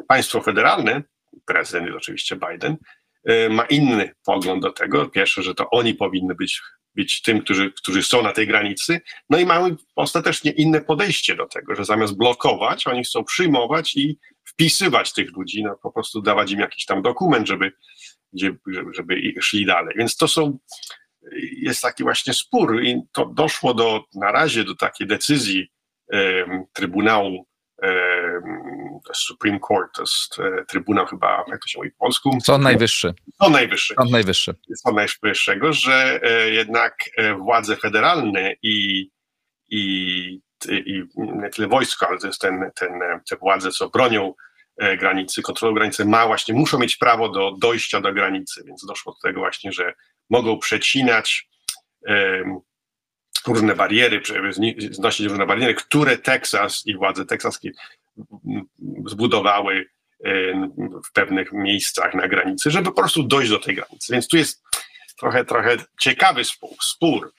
Państwo 0.08 0.40
federalne, 0.40 1.02
prezydent 1.46 1.96
oczywiście 1.96 2.36
Biden, 2.36 2.76
ma 3.50 3.64
inny 3.64 4.14
pogląd 4.24 4.62
do 4.62 4.72
tego. 4.72 5.08
Pierwsze, 5.08 5.42
że 5.42 5.54
to 5.54 5.70
oni 5.70 5.94
powinny 5.94 6.34
być, 6.34 6.60
być 6.94 7.22
tym, 7.22 7.40
którzy, 7.40 7.72
którzy 7.72 8.02
są 8.02 8.22
na 8.22 8.32
tej 8.32 8.46
granicy, 8.46 9.00
no 9.30 9.38
i 9.38 9.46
mają 9.46 9.76
ostatecznie 9.96 10.50
inne 10.50 10.80
podejście 10.80 11.34
do 11.34 11.46
tego, 11.46 11.74
że 11.74 11.84
zamiast 11.84 12.16
blokować, 12.16 12.86
oni 12.86 13.04
chcą 13.04 13.24
przyjmować 13.24 13.96
i 13.96 14.18
wpisywać 14.44 15.12
tych 15.12 15.36
ludzi, 15.36 15.62
no 15.62 15.78
po 15.82 15.92
prostu 15.92 16.22
dawać 16.22 16.52
im 16.52 16.60
jakiś 16.60 16.84
tam 16.84 17.02
dokument, 17.02 17.48
żeby, 17.48 17.72
żeby 18.92 19.34
szli 19.40 19.66
dalej. 19.66 19.94
Więc 19.98 20.16
to 20.16 20.28
są, 20.28 20.58
jest 21.56 21.82
taki 21.82 22.02
właśnie 22.02 22.34
spór 22.34 22.82
i 22.82 23.02
to 23.12 23.26
doszło 23.26 23.74
do, 23.74 24.04
na 24.14 24.32
razie 24.32 24.64
do 24.64 24.74
takiej 24.74 25.06
decyzji 25.06 25.68
um, 26.12 26.64
Trybunału 26.72 27.46
Supreme 29.14 29.60
Court, 29.60 29.94
to 29.94 30.02
jest 30.02 30.38
e, 30.38 30.64
Trybunał 30.64 31.06
chyba, 31.06 31.44
jak 31.48 31.62
to 31.62 31.68
się 31.68 31.78
mówi 31.78 31.90
w 31.90 31.96
polsku? 31.96 32.38
Sąd 32.44 32.64
Najwyższy. 32.64 33.14
Sąd 33.42 33.52
Najwyższy. 33.52 33.94
Sąd 33.94 34.10
Najwyższy. 34.10 34.54
Sąd 34.76 34.96
Najwyższego, 34.96 35.72
że 35.72 36.20
e, 36.22 36.50
jednak 36.50 36.96
e, 37.16 37.34
władze 37.34 37.76
federalne 37.76 38.54
i, 38.62 39.08
i, 39.70 40.40
i 40.68 41.02
nie 41.16 41.50
tyle 41.50 41.68
wojsko, 41.68 42.08
ale 42.08 42.18
to 42.18 42.26
jest 42.26 42.40
ten, 42.40 42.70
ten, 42.74 42.92
te 43.30 43.36
władze, 43.36 43.70
co 43.70 43.88
bronią 43.88 44.34
granicy, 44.98 45.42
kontrolują 45.42 45.74
granicy, 45.74 46.04
ma 46.04 46.26
właśnie, 46.26 46.54
muszą 46.54 46.78
mieć 46.78 46.96
prawo 46.96 47.28
do 47.28 47.52
dojścia 47.58 48.00
do 48.00 48.12
granicy, 48.12 48.62
więc 48.66 48.86
doszło 48.86 49.12
do 49.12 49.28
tego 49.28 49.40
właśnie, 49.40 49.72
że 49.72 49.94
mogą 50.30 50.58
przecinać 50.58 51.48
um, 52.08 52.60
różne 53.46 53.74
bariery, 53.74 54.22
znosić 54.90 55.26
różne 55.26 55.46
bariery, 55.46 55.74
które 55.74 56.18
Teksas 56.18 56.82
i 56.86 56.96
władze 56.96 57.26
teksaskie 57.26 57.70
zbudowały 59.06 59.86
w 61.08 61.12
pewnych 61.12 61.52
miejscach 61.52 62.14
na 62.14 62.28
granicy, 62.28 62.70
żeby 62.70 62.86
po 62.86 63.00
prostu 63.00 63.22
dojść 63.22 63.50
do 63.50 63.58
tej 63.58 63.74
granicy. 63.74 64.12
Więc 64.12 64.28
tu 64.28 64.36
jest 64.36 64.62
trochę, 65.18 65.44
trochę 65.44 65.76
ciekawy 66.00 66.42
spór. 66.80 67.32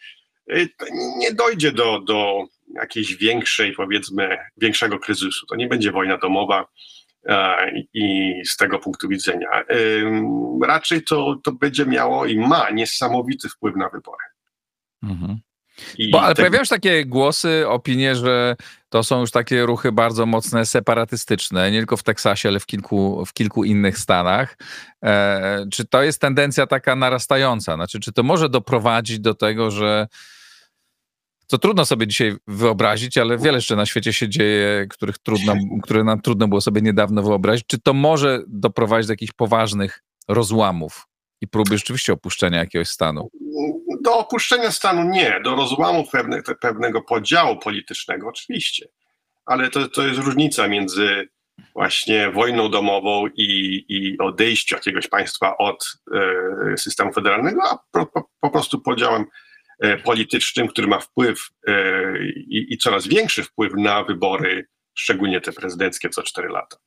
Y, 0.51 0.69
nie 1.17 1.33
dojdzie 1.33 1.71
do, 1.71 1.99
do 1.99 2.43
jakiejś 2.75 3.15
większej, 3.15 3.73
powiedzmy, 3.73 4.37
większego 4.57 4.99
kryzysu. 4.99 5.45
To 5.45 5.55
nie 5.55 5.67
będzie 5.67 5.91
wojna 5.91 6.17
domowa 6.17 6.67
i 7.93 8.33
z 8.45 8.57
tego 8.57 8.79
punktu 8.79 9.07
widzenia. 9.07 9.63
Raczej 10.63 11.03
to, 11.03 11.35
to 11.43 11.51
będzie 11.51 11.85
miało 11.85 12.25
i 12.25 12.39
ma 12.39 12.69
niesamowity 12.69 13.49
wpływ 13.49 13.75
na 13.75 13.89
wybory. 13.89 14.23
Mhm. 15.03 15.39
Bo, 16.11 16.21
ale 16.21 16.35
pojawiają 16.35 16.63
się 16.63 16.69
takie 16.69 17.05
głosy, 17.05 17.67
opinie, 17.67 18.15
że 18.15 18.55
to 18.89 19.03
są 19.03 19.19
już 19.19 19.31
takie 19.31 19.65
ruchy 19.65 19.91
bardzo 19.91 20.25
mocne, 20.25 20.65
separatystyczne, 20.65 21.71
nie 21.71 21.77
tylko 21.77 21.97
w 21.97 22.03
Teksasie, 22.03 22.49
ale 22.49 22.59
w 22.59 22.65
kilku, 22.65 23.25
w 23.25 23.33
kilku 23.33 23.63
innych 23.63 23.97
stanach. 23.97 24.57
E, 25.03 25.65
czy 25.71 25.85
to 25.85 26.03
jest 26.03 26.21
tendencja 26.21 26.67
taka 26.67 26.95
narastająca? 26.95 27.75
Znaczy, 27.75 27.99
czy 27.99 28.11
to 28.11 28.23
może 28.23 28.49
doprowadzić 28.49 29.19
do 29.19 29.33
tego, 29.33 29.71
że 29.71 30.07
co 31.47 31.57
trudno 31.57 31.85
sobie 31.85 32.07
dzisiaj 32.07 32.35
wyobrazić, 32.47 33.17
ale 33.17 33.37
wiele 33.37 33.57
jeszcze 33.57 33.75
na 33.75 33.85
świecie 33.85 34.13
się 34.13 34.29
dzieje, 34.29 34.87
których 34.89 35.17
trudno, 35.17 35.55
które 35.83 36.03
nam 36.03 36.21
trudno 36.21 36.47
było 36.47 36.61
sobie 36.61 36.81
niedawno 36.81 37.23
wyobrazić. 37.23 37.65
Czy 37.67 37.79
to 37.79 37.93
może 37.93 38.43
doprowadzić 38.47 39.07
do 39.07 39.13
jakichś 39.13 39.33
poważnych 39.33 40.03
rozłamów 40.27 41.07
i 41.41 41.47
próby 41.47 41.77
rzeczywiście 41.77 42.13
opuszczenia 42.13 42.59
jakiegoś 42.59 42.87
stanu? 42.87 43.29
Do 44.03 44.17
opuszczenia 44.17 44.71
stanu 44.71 45.09
nie, 45.09 45.41
do 45.43 45.55
rozłamu 45.55 46.07
pewne, 46.11 46.41
pewnego 46.61 47.01
podziału 47.01 47.57
politycznego 47.57 48.27
oczywiście, 48.27 48.87
ale 49.45 49.69
to, 49.69 49.87
to 49.89 50.07
jest 50.07 50.19
różnica 50.19 50.67
między 50.67 51.27
właśnie 51.73 52.31
wojną 52.31 52.69
domową 52.69 53.27
i, 53.27 53.85
i 53.89 54.17
odejściu 54.17 54.75
jakiegoś 54.75 55.07
państwa 55.07 55.57
od 55.57 55.85
e, 56.13 56.77
systemu 56.77 57.13
federalnego, 57.13 57.61
a 57.71 57.77
po, 57.91 58.05
po, 58.05 58.29
po 58.39 58.49
prostu 58.49 58.81
podziałem 58.81 59.25
e, 59.79 59.97
politycznym, 59.97 60.67
który 60.67 60.87
ma 60.87 60.99
wpływ 60.99 61.49
e, 61.67 61.73
i, 62.27 62.73
i, 62.73 62.77
coraz 62.77 63.07
większy 63.07 63.43
wpływ 63.43 63.73
na 63.77 64.03
wybory, 64.03 64.67
szczególnie 64.93 65.41
te 65.41 65.51
prezydenckie 65.51 66.09
co 66.09 66.23
cztery 66.23 66.49
lata. 66.49 66.77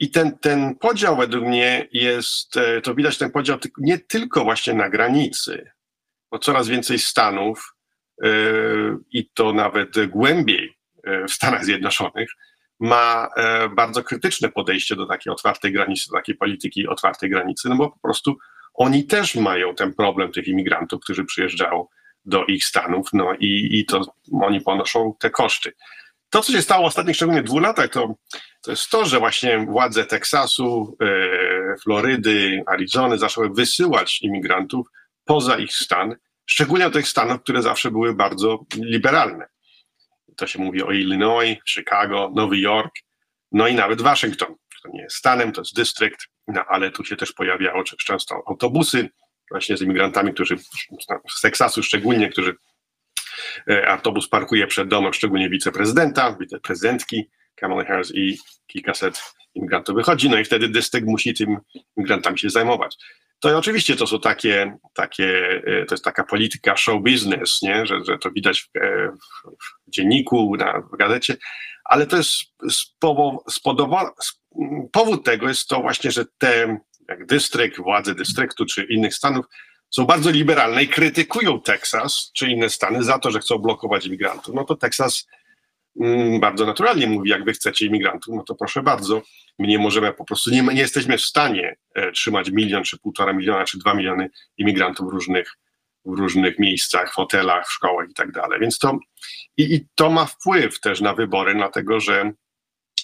I 0.00 0.10
ten, 0.10 0.38
ten 0.38 0.74
podział 0.74 1.16
według 1.16 1.44
mnie 1.44 1.88
jest, 1.92 2.56
e, 2.56 2.80
to 2.80 2.94
widać 2.94 3.18
ten 3.18 3.30
podział 3.30 3.58
nie 3.78 3.98
tylko 3.98 4.44
właśnie 4.44 4.74
na 4.74 4.90
granicy, 4.90 5.70
bo 6.30 6.38
coraz 6.38 6.68
więcej 6.68 6.98
stanów 6.98 7.74
yy, 8.22 8.98
i 9.10 9.30
to 9.34 9.52
nawet 9.52 10.06
głębiej 10.06 10.78
e, 11.04 11.26
w 11.26 11.32
Stanach 11.32 11.64
Zjednoczonych 11.64 12.30
ma 12.82 13.28
bardzo 13.76 14.02
krytyczne 14.02 14.48
podejście 14.48 14.96
do 14.96 15.06
takiej 15.06 15.32
otwartej 15.32 15.72
granicy, 15.72 16.10
do 16.10 16.16
takiej 16.16 16.34
polityki 16.34 16.88
otwartej 16.88 17.30
granicy, 17.30 17.68
no 17.68 17.76
bo 17.76 17.90
po 17.90 17.98
prostu 17.98 18.36
oni 18.74 19.06
też 19.06 19.34
mają 19.34 19.74
ten 19.74 19.94
problem 19.94 20.32
tych 20.32 20.48
imigrantów, 20.48 21.00
którzy 21.02 21.24
przyjeżdżają 21.24 21.86
do 22.24 22.44
ich 22.44 22.64
stanów, 22.64 23.08
no 23.12 23.34
i, 23.40 23.68
i 23.72 23.86
to 23.86 24.14
oni 24.32 24.60
ponoszą 24.60 25.14
te 25.18 25.30
koszty. 25.30 25.72
To, 26.30 26.42
co 26.42 26.52
się 26.52 26.62
stało 26.62 26.84
w 26.84 26.86
ostatnich 26.86 27.16
szczególnie 27.16 27.42
dwóch 27.42 27.62
latach, 27.62 27.90
to, 27.90 28.14
to 28.62 28.70
jest 28.70 28.90
to, 28.90 29.04
że 29.04 29.18
właśnie 29.18 29.66
władze 29.66 30.06
Teksasu, 30.06 30.96
e, 31.02 31.76
Florydy, 31.82 32.62
Arizony 32.66 33.18
zaczęły 33.18 33.50
wysyłać 33.50 34.22
imigrantów 34.22 34.86
poza 35.24 35.58
ich 35.58 35.72
stan, 35.72 36.16
szczególnie 36.46 36.84
do 36.84 36.90
tych 36.90 37.08
stanów, 37.08 37.42
które 37.42 37.62
zawsze 37.62 37.90
były 37.90 38.14
bardzo 38.14 38.58
liberalne. 38.76 39.46
To 40.36 40.46
się 40.46 40.58
mówi 40.58 40.82
o 40.82 40.92
Illinois, 40.92 41.58
Chicago, 41.68 42.30
Nowy 42.34 42.58
Jork, 42.58 42.92
no 43.52 43.68
i 43.68 43.74
nawet 43.74 44.02
Waszyngton. 44.02 44.54
To 44.82 44.88
nie 44.92 45.02
jest 45.02 45.16
stanem, 45.16 45.52
to 45.52 45.60
jest 45.60 45.76
dystrykt, 45.76 46.26
no, 46.48 46.64
ale 46.68 46.90
tu 46.90 47.04
się 47.04 47.16
też 47.16 47.32
pojawiały 47.32 47.84
często 47.84 48.42
autobusy 48.46 49.08
właśnie 49.50 49.76
z 49.76 49.82
imigrantami, 49.82 50.34
którzy 50.34 50.56
z 51.28 51.40
Teksasu 51.40 51.82
szczególnie, 51.82 52.28
którzy 52.28 52.56
autobus 53.86 54.28
parkuje 54.28 54.66
przed 54.66 54.88
domem, 54.88 55.12
szczególnie 55.12 55.50
wiceprezydenta, 55.50 56.36
wiceprezydentki 56.40 57.30
Kamala 57.54 57.84
Harris 57.84 58.14
i 58.14 58.38
kilkaset 58.66 59.22
imigrantów 59.54 59.96
wychodzi, 59.96 60.30
no 60.30 60.38
i 60.38 60.44
wtedy 60.44 60.68
dystrykt 60.68 61.06
musi 61.06 61.34
tym 61.34 61.56
imigrantami 61.96 62.38
się 62.38 62.50
zajmować. 62.50 62.96
To 63.40 63.58
oczywiście 63.58 63.96
to 63.96 64.06
są 64.06 64.20
takie, 64.20 64.76
takie 64.94 65.62
e, 65.66 65.84
to 65.86 65.94
jest 65.94 66.04
taka 66.04 66.24
polityka 66.24 66.76
show 66.76 67.02
business, 67.02 67.62
nie? 67.62 67.86
Że, 67.86 68.04
że 68.04 68.18
to 68.18 68.30
widać 68.30 68.62
w, 68.62 68.78
e, 68.78 69.12
w, 69.46 69.90
dzienniku, 69.90 70.56
na, 70.56 70.80
w 70.92 70.96
gazecie, 70.96 71.36
ale 71.84 72.06
to 72.06 72.16
jest 72.16 72.32
spowo, 72.70 73.44
powód 74.92 75.24
tego 75.24 75.48
jest 75.48 75.68
to 75.68 75.80
właśnie, 75.80 76.10
że 76.10 76.24
te 76.38 76.80
jak 77.08 77.26
dystrykt, 77.26 77.76
władze 77.76 78.14
dystryktu 78.14 78.66
czy 78.66 78.84
innych 78.84 79.14
stanów, 79.14 79.46
są 79.90 80.04
bardzo 80.04 80.30
liberalne 80.30 80.82
i 80.82 80.88
krytykują 80.88 81.60
Teksas 81.60 82.30
czy 82.34 82.50
inne 82.50 82.70
stany 82.70 83.04
za 83.04 83.18
to, 83.18 83.30
że 83.30 83.38
chcą 83.38 83.58
blokować 83.58 84.06
imigrantów, 84.06 84.54
no 84.54 84.64
to 84.64 84.76
Teksas 84.76 85.26
mm, 86.00 86.40
bardzo 86.40 86.66
naturalnie 86.66 87.06
mówi, 87.06 87.30
jak 87.30 87.44
wy 87.44 87.52
chcecie 87.52 87.86
imigrantów, 87.86 88.34
no 88.34 88.42
to 88.42 88.54
proszę 88.54 88.82
bardzo, 88.82 89.22
my 89.58 89.66
nie 89.66 89.78
możemy 89.78 90.12
po 90.12 90.24
prostu, 90.24 90.50
nie, 90.50 90.62
nie 90.62 90.80
jesteśmy 90.80 91.18
w 91.18 91.22
stanie 91.22 91.76
e, 91.94 92.12
trzymać 92.12 92.50
milion, 92.50 92.84
czy 92.84 92.98
półtora 92.98 93.32
miliona, 93.32 93.64
czy 93.64 93.78
dwa 93.78 93.94
miliony 93.94 94.30
imigrantów 94.56 95.06
w 95.06 95.12
różnych, 95.12 95.52
w 96.04 96.18
różnych 96.18 96.58
miejscach, 96.58 97.10
w 97.10 97.14
hotelach, 97.14 97.68
w 97.68 97.72
szkołach 97.72 98.10
i 98.10 98.14
tak 98.14 98.32
dalej. 98.32 98.60
Więc 98.60 98.78
to, 98.78 98.98
i, 99.56 99.74
i 99.74 99.86
to 99.94 100.10
ma 100.10 100.26
wpływ 100.26 100.80
też 100.80 101.00
na 101.00 101.14
wybory, 101.14 101.54
dlatego 101.54 102.00
że 102.00 102.32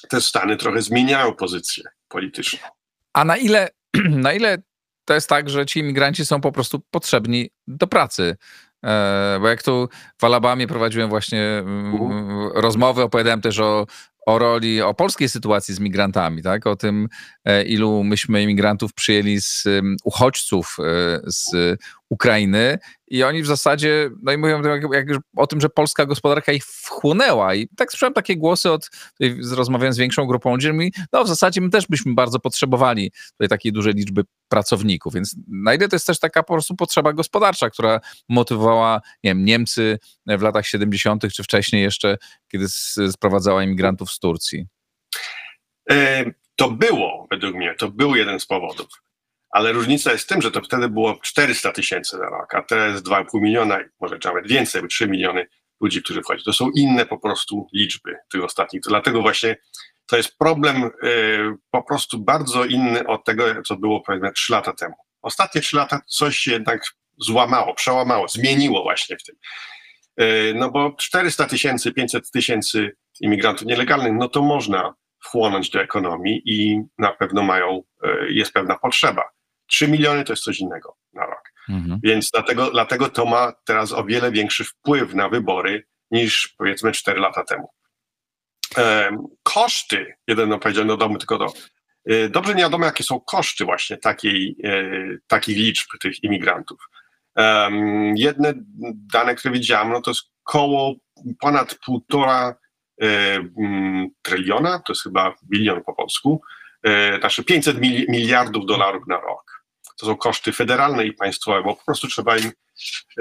te 0.09 0.21
stany 0.21 0.57
trochę 0.57 0.83
zmieniają 0.83 1.35
pozycję 1.35 1.85
polityczną. 2.09 2.69
A 3.13 3.25
na 3.25 3.37
ile, 3.37 3.69
na 4.27 4.33
ile 4.33 4.63
to 5.07 5.15
jest 5.15 5.29
tak, 5.29 5.51
że 5.51 5.67
ci 5.67 5.81
imigranci 5.81 6.27
są 6.27 6.41
po 6.41 6.53
prostu 6.53 6.81
potrzebni 6.91 7.51
do 7.67 7.87
pracy? 7.87 8.37
E, 8.85 9.39
bo 9.41 9.49
jak 9.49 9.63
tu 9.63 9.89
w 10.19 10.25
Alabamie 10.25 10.67
prowadziłem 10.67 11.09
właśnie 11.09 11.43
mhm. 11.59 12.51
rozmowy, 12.55 13.03
opowiadałem 13.03 13.41
też 13.41 13.61
o, 13.61 13.87
o 14.27 14.39
roli, 14.39 14.83
o 14.83 14.95
polskiej 14.95 15.29
sytuacji 15.29 15.75
z 15.75 15.81
migrantami, 15.81 16.43
tak? 16.43 16.67
O 16.67 16.77
tym, 16.77 17.09
e, 17.45 17.65
ilu 17.65 18.05
myśmy 18.05 18.43
imigrantów 18.43 18.95
przyjęli 18.95 19.41
z 19.41 19.65
uchodźców 20.05 20.77
e, 20.81 21.21
z 21.27 21.51
Ukrainy 22.09 22.79
i 23.09 23.23
oni 23.23 23.43
w 23.43 23.47
zasadzie, 23.47 24.11
no 24.23 24.33
i 24.33 24.39
mówią 24.39 24.63
jak, 24.63 24.83
jak, 24.93 25.07
o 25.37 25.47
tym, 25.47 25.61
że 25.61 25.69
polska 25.69 26.07
gospodarka 26.07 26.53
ich 26.53 26.65
wchłonęła 26.65 27.55
i 27.55 27.69
tak 27.77 27.91
słyszałem 27.91 28.13
takie 28.13 28.37
głosy 28.37 28.71
od, 28.71 28.91
rozmawiałem 29.51 29.93
z 29.93 29.99
większą 29.99 30.27
grupą 30.27 30.53
ludzi, 30.55 30.69
no 31.13 31.25
w 31.25 31.29
zasadzie 31.29 31.61
my 31.61 31.71
też 31.71 31.87
byśmy 31.87 32.15
bardzo 32.15 32.39
potrzebowali 32.39 33.13
tutaj 33.33 33.49
takiej 33.49 33.73
dużej 33.73 33.93
liczby 33.93 34.25
pracowników, 34.49 35.15
więc 35.15 35.37
na 35.49 35.75
ile 35.75 35.89
to 35.89 35.97
jest 35.97 36.07
też 36.07 36.19
taka 36.19 36.43
po 36.43 36.53
prostu 36.53 36.77
potrzeba 36.77 37.13
gospodarcza, 37.13 37.71
która 37.71 38.01
motywowała, 38.29 39.01
nie 39.25 39.31
wiem, 39.31 39.45
Niemcy 39.45 39.99
w 40.27 40.43
latach 40.43 40.67
70. 40.67 41.33
czy 41.33 41.43
wcześniej 41.43 41.83
jeszcze, 41.83 42.17
kiedy 42.57 43.13
sprowadzała 43.13 43.63
imigrantów 43.63 44.11
z 44.11 44.19
Turcji? 44.19 44.67
E, 45.91 46.25
to 46.57 46.71
było, 46.71 47.27
według 47.31 47.55
mnie, 47.55 47.75
to 47.79 47.89
był 47.89 48.17
jeden 48.17 48.41
z 48.41 48.47
powodów 48.47 48.89
ale 49.57 49.73
różnica 49.73 50.13
jest 50.13 50.25
w 50.25 50.29
tym, 50.29 50.43
że 50.43 50.51
to 50.51 50.61
wtedy 50.61 50.89
było 50.89 51.19
400 51.23 51.73
tysięcy 51.73 52.19
na 52.19 52.25
rok, 52.25 52.55
a 52.55 52.63
teraz 52.63 53.03
2,5 53.03 53.25
miliona, 53.35 53.79
może 54.01 54.19
nawet 54.25 54.49
więcej, 54.49 54.89
3 54.89 55.09
miliony 55.09 55.47
ludzi, 55.81 56.03
którzy 56.03 56.23
wchodzą. 56.23 56.43
To 56.45 56.53
są 56.53 56.71
inne 56.71 57.07
po 57.07 57.19
prostu 57.19 57.67
liczby 57.73 58.17
tych 58.33 58.45
ostatnich. 58.45 58.83
To 58.83 58.91
dlatego 58.91 59.23
właśnie 59.23 59.57
to 60.07 60.17
jest 60.17 60.39
problem 60.39 60.85
y, 60.85 60.91
po 61.71 61.83
prostu 61.83 62.19
bardzo 62.19 62.65
inny 62.65 63.07
od 63.07 63.25
tego, 63.25 63.45
co 63.63 63.77
było 63.77 64.01
powiedzmy 64.01 64.33
3 64.33 64.53
lata 64.53 64.73
temu. 64.73 64.95
Ostatnie 65.23 65.61
3 65.61 65.77
lata 65.77 66.01
coś 66.07 66.39
się 66.39 66.53
jednak 66.53 66.83
złamało, 67.19 67.75
przełamało, 67.75 68.29
zmieniło 68.29 68.83
właśnie 68.83 69.17
w 69.17 69.23
tym. 69.23 69.37
Y, 70.21 70.55
no 70.57 70.71
bo 70.71 70.95
400 70.99 71.47
tysięcy, 71.47 71.93
500 71.93 72.31
tysięcy 72.31 72.97
imigrantów 73.21 73.67
nielegalnych, 73.67 74.13
no 74.13 74.29
to 74.29 74.43
można 74.43 74.95
wchłonąć 75.21 75.71
do 75.71 75.81
ekonomii 75.81 76.43
i 76.45 76.81
na 76.99 77.13
pewno 77.13 77.43
mają, 77.43 77.83
y, 78.05 78.33
jest 78.33 78.53
pewna 78.53 78.79
potrzeba. 78.79 79.23
3 79.67 79.89
miliony 79.89 80.25
to 80.25 80.33
jest 80.33 80.43
coś 80.43 80.61
innego 80.61 80.97
na 81.13 81.27
rok. 81.27 81.53
Mhm. 81.69 82.01
Więc 82.03 82.31
dlatego, 82.31 82.71
dlatego 82.71 83.09
to 83.09 83.27
ma 83.27 83.53
teraz 83.65 83.93
o 83.93 84.05
wiele 84.05 84.33
większy 84.33 84.65
wpływ 84.65 85.15
na 85.15 85.29
wybory 85.29 85.87
niż 86.11 86.55
powiedzmy 86.59 86.93
4 86.93 87.21
lata 87.21 87.45
temu. 87.45 87.71
Um, 88.77 89.27
koszty, 89.43 90.15
jeden 90.27 90.59
powiedział, 90.59 90.85
no 90.85 90.97
domy 90.97 91.19
tylko 91.19 91.39
do. 91.39 91.53
E, 92.07 92.29
dobrze 92.29 92.55
nie 92.55 92.63
wiadomo, 92.63 92.85
jakie 92.85 93.05
są 93.05 93.21
koszty 93.21 93.65
właśnie 93.65 93.97
takiej, 93.97 94.57
e, 94.65 94.93
takich 95.27 95.57
liczb 95.57 95.89
tych 96.01 96.25
imigrantów. 96.25 96.79
Um, 97.37 98.17
jedne 98.17 98.55
dane, 99.13 99.35
które 99.35 99.55
widziałem, 99.55 99.93
no 99.93 100.01
to 100.01 100.11
jest 100.11 100.23
koło 100.43 100.95
ponad 101.41 101.79
półtora 101.85 102.55
e, 103.03 103.07
tryliona, 104.23 104.79
to 104.79 104.93
jest 104.93 105.03
chyba 105.03 105.35
bilion 105.51 105.83
po 105.83 105.95
polsku, 105.95 106.41
e, 106.83 107.19
znaczy 107.19 107.45
500 107.45 107.81
miliardów 108.09 108.67
dolarów 108.67 109.07
na 109.07 109.21
rok 109.21 109.57
to 109.97 110.07
są 110.07 110.17
koszty 110.17 110.53
federalne 110.53 111.07
i 111.07 111.13
państwowe, 111.13 111.63
bo 111.63 111.77
po 111.77 111.85
prostu 111.85 112.09
trzeba 112.09 112.37
im 112.37 112.53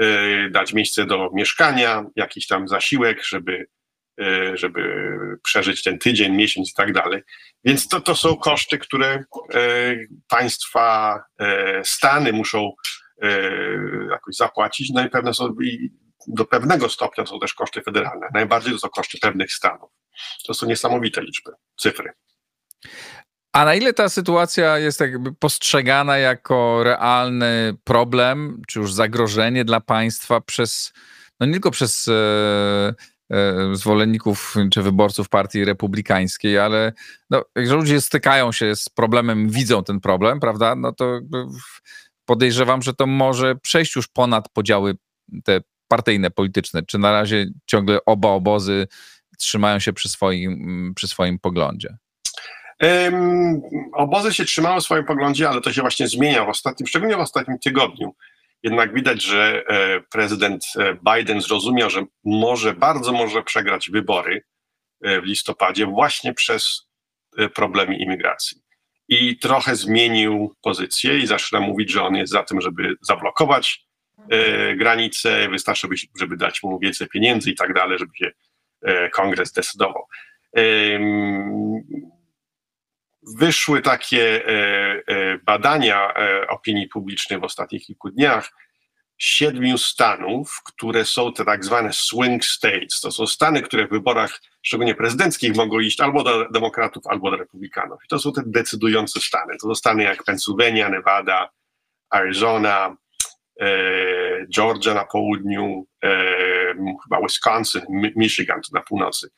e, 0.00 0.50
dać 0.50 0.72
miejsce 0.72 1.06
do 1.06 1.30
mieszkania, 1.34 2.04
jakiś 2.16 2.46
tam 2.46 2.68
zasiłek, 2.68 3.24
żeby, 3.24 3.66
e, 4.20 4.56
żeby 4.56 4.80
przeżyć 5.42 5.82
ten 5.82 5.98
tydzień, 5.98 6.32
miesiąc 6.32 6.70
i 6.70 6.74
tak 6.74 6.92
dalej. 6.92 7.22
Więc 7.64 7.88
to, 7.88 8.00
to 8.00 8.16
są 8.16 8.36
koszty, 8.36 8.78
które 8.78 9.24
e, 9.54 9.96
państwa, 10.28 11.20
Stany 11.84 12.32
muszą 12.32 12.72
jakoś 14.10 14.36
zapłacić, 14.36 14.90
no 14.90 15.06
i 15.06 15.10
pewne 15.10 15.34
są, 15.34 15.54
i 15.64 15.90
do 16.26 16.44
pewnego 16.44 16.88
stopnia 16.88 17.26
są 17.26 17.38
też 17.38 17.54
koszty 17.54 17.82
federalne. 17.82 18.26
Najbardziej 18.34 18.72
to 18.72 18.78
są 18.78 18.88
koszty 18.88 19.18
pewnych 19.18 19.52
stanów. 19.52 19.90
To 20.46 20.54
są 20.54 20.66
niesamowite 20.66 21.22
liczby, 21.22 21.50
cyfry. 21.80 22.12
A 23.52 23.64
na 23.64 23.74
ile 23.74 23.92
ta 23.92 24.08
sytuacja 24.08 24.78
jest 24.78 25.00
jakby 25.00 25.34
postrzegana 25.34 26.18
jako 26.18 26.84
realny 26.84 27.74
problem, 27.84 28.62
czy 28.68 28.78
już 28.78 28.92
zagrożenie 28.92 29.64
dla 29.64 29.80
państwa 29.80 30.40
przez, 30.40 30.92
no 31.40 31.46
nie 31.46 31.52
tylko 31.52 31.70
przez 31.70 32.08
e, 32.08 32.94
e, 33.30 33.54
zwolenników 33.72 34.54
czy 34.72 34.82
wyborców 34.82 35.28
partii 35.28 35.64
republikańskiej, 35.64 36.58
ale 36.58 36.92
no, 37.30 37.44
jak 37.54 37.68
ludzie 37.68 38.00
stykają 38.00 38.52
się 38.52 38.76
z 38.76 38.88
problemem, 38.88 39.50
widzą 39.50 39.84
ten 39.84 40.00
problem, 40.00 40.40
prawda, 40.40 40.74
no 40.74 40.92
to 40.92 41.20
podejrzewam, 42.26 42.82
że 42.82 42.94
to 42.94 43.06
może 43.06 43.56
przejść 43.56 43.96
już 43.96 44.08
ponad 44.08 44.48
podziały 44.48 44.94
te 45.44 45.60
partyjne, 45.88 46.30
polityczne. 46.30 46.82
Czy 46.82 46.98
na 46.98 47.12
razie 47.12 47.46
ciągle 47.66 47.98
oba 48.06 48.28
obozy 48.28 48.86
trzymają 49.38 49.78
się 49.78 49.92
przy 49.92 50.08
swoim, 50.08 50.92
przy 50.96 51.08
swoim 51.08 51.38
poglądzie? 51.38 51.96
Obozy 53.92 54.34
się 54.34 54.44
trzymały 54.44 54.80
w 54.80 54.84
swoim 54.84 55.04
poglądzie, 55.04 55.48
ale 55.48 55.60
to 55.60 55.72
się 55.72 55.80
właśnie 55.80 56.08
zmienia 56.08 56.44
w 56.44 56.48
ostatnim, 56.48 56.86
szczególnie 56.86 57.16
w 57.16 57.20
ostatnim 57.20 57.58
tygodniu. 57.58 58.14
Jednak 58.62 58.94
widać, 58.94 59.22
że 59.22 59.64
e, 59.68 60.00
prezydent 60.00 60.64
e, 60.78 60.96
Biden 61.14 61.40
zrozumiał, 61.40 61.90
że 61.90 62.04
może, 62.24 62.74
bardzo 62.74 63.12
może 63.12 63.42
przegrać 63.42 63.90
wybory 63.90 64.44
e, 65.02 65.20
w 65.20 65.24
listopadzie 65.24 65.86
właśnie 65.86 66.34
przez 66.34 66.86
problemy 67.54 67.96
imigracji. 67.96 68.65
I 69.08 69.38
trochę 69.38 69.76
zmienił 69.76 70.54
pozycję 70.62 71.18
i 71.18 71.26
zaczyna 71.26 71.60
mówić, 71.60 71.90
że 71.90 72.02
on 72.02 72.14
jest 72.16 72.32
za 72.32 72.42
tym, 72.42 72.60
żeby 72.60 72.94
zablokować 73.00 73.86
granice, 74.76 75.48
wystarczy, 75.48 75.88
żeby 76.18 76.36
dać 76.36 76.62
mu 76.62 76.78
więcej 76.78 77.08
pieniędzy 77.08 77.50
i 77.50 77.54
tak 77.54 77.74
dalej, 77.74 77.98
żeby 77.98 78.12
się 78.16 78.30
kongres 79.10 79.52
decydował. 79.52 80.06
Wyszły 83.38 83.82
takie 83.82 84.46
e, 84.46 84.52
e, 85.06 85.38
badania 85.38 86.14
e, 86.14 86.48
opinii 86.48 86.88
publicznej 86.88 87.40
w 87.40 87.44
ostatnich 87.44 87.82
kilku 87.82 88.10
dniach 88.10 88.50
siedmiu 89.18 89.78
stanów, 89.78 90.62
które 90.64 91.04
są 91.04 91.32
te 91.32 91.44
tak 91.44 91.64
zwane 91.64 91.92
swing 91.92 92.44
states. 92.44 93.00
To 93.00 93.10
są 93.10 93.26
stany, 93.26 93.62
które 93.62 93.86
w 93.86 93.90
wyborach, 93.90 94.40
szczególnie 94.62 94.94
prezydenckich, 94.94 95.54
mogą 95.54 95.80
iść 95.80 96.00
albo 96.00 96.24
do 96.24 96.48
demokratów, 96.48 97.06
albo 97.06 97.30
do 97.30 97.36
republikanów. 97.36 98.04
I 98.04 98.08
to 98.08 98.18
są 98.18 98.32
te 98.32 98.42
decydujące 98.46 99.20
stany. 99.20 99.56
To 99.60 99.68
są 99.68 99.74
stany 99.74 100.02
jak 100.02 100.24
Pennsylvania, 100.24 100.88
Nevada, 100.88 101.50
Arizona, 102.10 102.96
Georgia 104.54 104.94
na 104.94 105.04
południu, 105.04 105.86
chyba 107.02 107.20
Wisconsin, 107.22 107.82
Michigan 108.16 108.62
to 108.62 108.68
na 108.72 108.80
północy. 108.80 109.30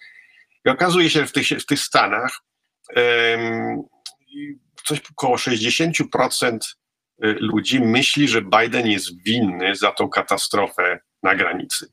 I 0.65 0.69
okazuje 0.69 1.11
się, 1.11 1.21
że 1.21 1.27
w 1.27 1.33
tych, 1.33 1.49
w 1.49 1.67
tych 1.67 1.81
stanach 1.81 2.41
coś 4.85 5.01
około 5.11 5.37
60% 5.37 6.57
y, 6.57 6.59
ludzi 7.21 7.81
myśli, 7.81 8.29
że 8.29 8.43
Biden 8.43 8.87
jest 8.87 9.23
winny 9.25 9.77
za 9.77 9.93
tą 9.93 10.09
katastrofę 10.09 11.01
na 11.23 11.35
granicy. 11.35 11.93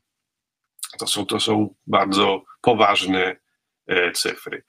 To 0.98 1.06
są, 1.06 1.26
to 1.26 1.40
są 1.40 1.74
bardzo 1.86 2.42
poważne 2.60 3.36
e, 3.86 4.12
cyfry. 4.12 4.62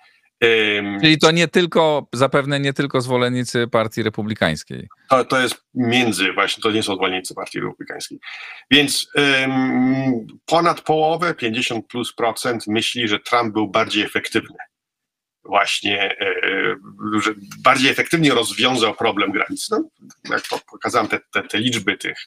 Czyli 1.02 1.17
to 1.17 1.32
nie 1.32 1.48
tylko, 1.48 2.08
zapewne 2.13 2.60
nie 2.60 2.74
tylko 2.74 3.02
zwolennicy 3.02 3.67
Partii 3.67 4.04
Republikańskiej. 4.04 4.88
To, 5.10 5.26
to 5.26 5.39
jest 5.39 5.56
między, 5.74 6.34
właśnie 6.34 6.63
to 6.63 6.72
nie 6.72 6.84
są 6.84 6.96
zwolennicy 6.96 7.36
Partii 7.36 7.60
Republikańskiej. 7.60 8.20
Więc 8.72 9.08
um, 9.15 10.28
ponad 10.46 10.82
połowę, 10.82 11.34
50 11.34 11.88
plus 11.88 12.13
procent 12.13 12.67
myśli, 12.67 13.08
że 13.08 13.20
Trump 13.20 13.54
był 13.54 13.67
bardziej 13.67 14.04
efektywny 14.04 14.58
właśnie 15.47 16.17
e, 16.19 16.36
że 17.21 17.33
bardziej 17.63 17.91
efektywnie 17.91 18.33
rozwiązał 18.33 18.93
problem 18.93 19.31
granic. 19.31 19.69
No, 19.69 19.83
jak 20.29 20.41
pokazałem 20.71 21.07
te, 21.07 21.19
te, 21.33 21.43
te 21.43 21.57
liczby 21.57 21.97
tych 21.97 22.17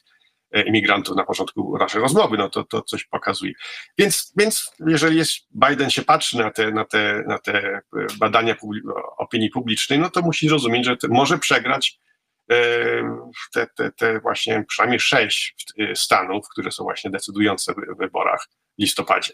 e, 0.51 0.63
imigrantów 0.63 1.15
na 1.15 1.23
początku 1.23 1.77
naszej 1.77 2.01
rozmowy, 2.01 2.37
no 2.37 2.49
to, 2.49 2.63
to 2.63 2.81
coś 2.81 3.05
pokazuje. 3.05 3.53
Więc, 3.97 4.33
więc 4.37 4.71
jeżeli 4.87 5.17
jest, 5.17 5.33
Biden 5.69 5.89
się 5.89 6.01
patrzy 6.01 6.37
na 6.37 6.51
te, 6.51 6.71
na 6.71 6.85
te, 6.85 7.23
na 7.27 7.39
te 7.39 7.81
badania 8.19 8.55
opinii 9.17 9.49
publicznej, 9.49 9.99
no 9.99 10.09
to 10.09 10.21
musi 10.21 10.49
rozumieć, 10.49 10.85
że 10.85 10.97
może 11.09 11.37
przegrać 11.37 11.99
te, 13.53 13.67
te, 13.75 13.91
te 13.91 14.19
właśnie 14.19 14.63
przynajmniej 14.67 14.99
sześć 14.99 15.65
stanów, 15.95 16.45
które 16.51 16.71
są 16.71 16.83
właśnie 16.83 17.11
decydujące 17.11 17.73
w 17.73 17.97
wyborach 17.97 18.47
listopadzie. 18.77 19.33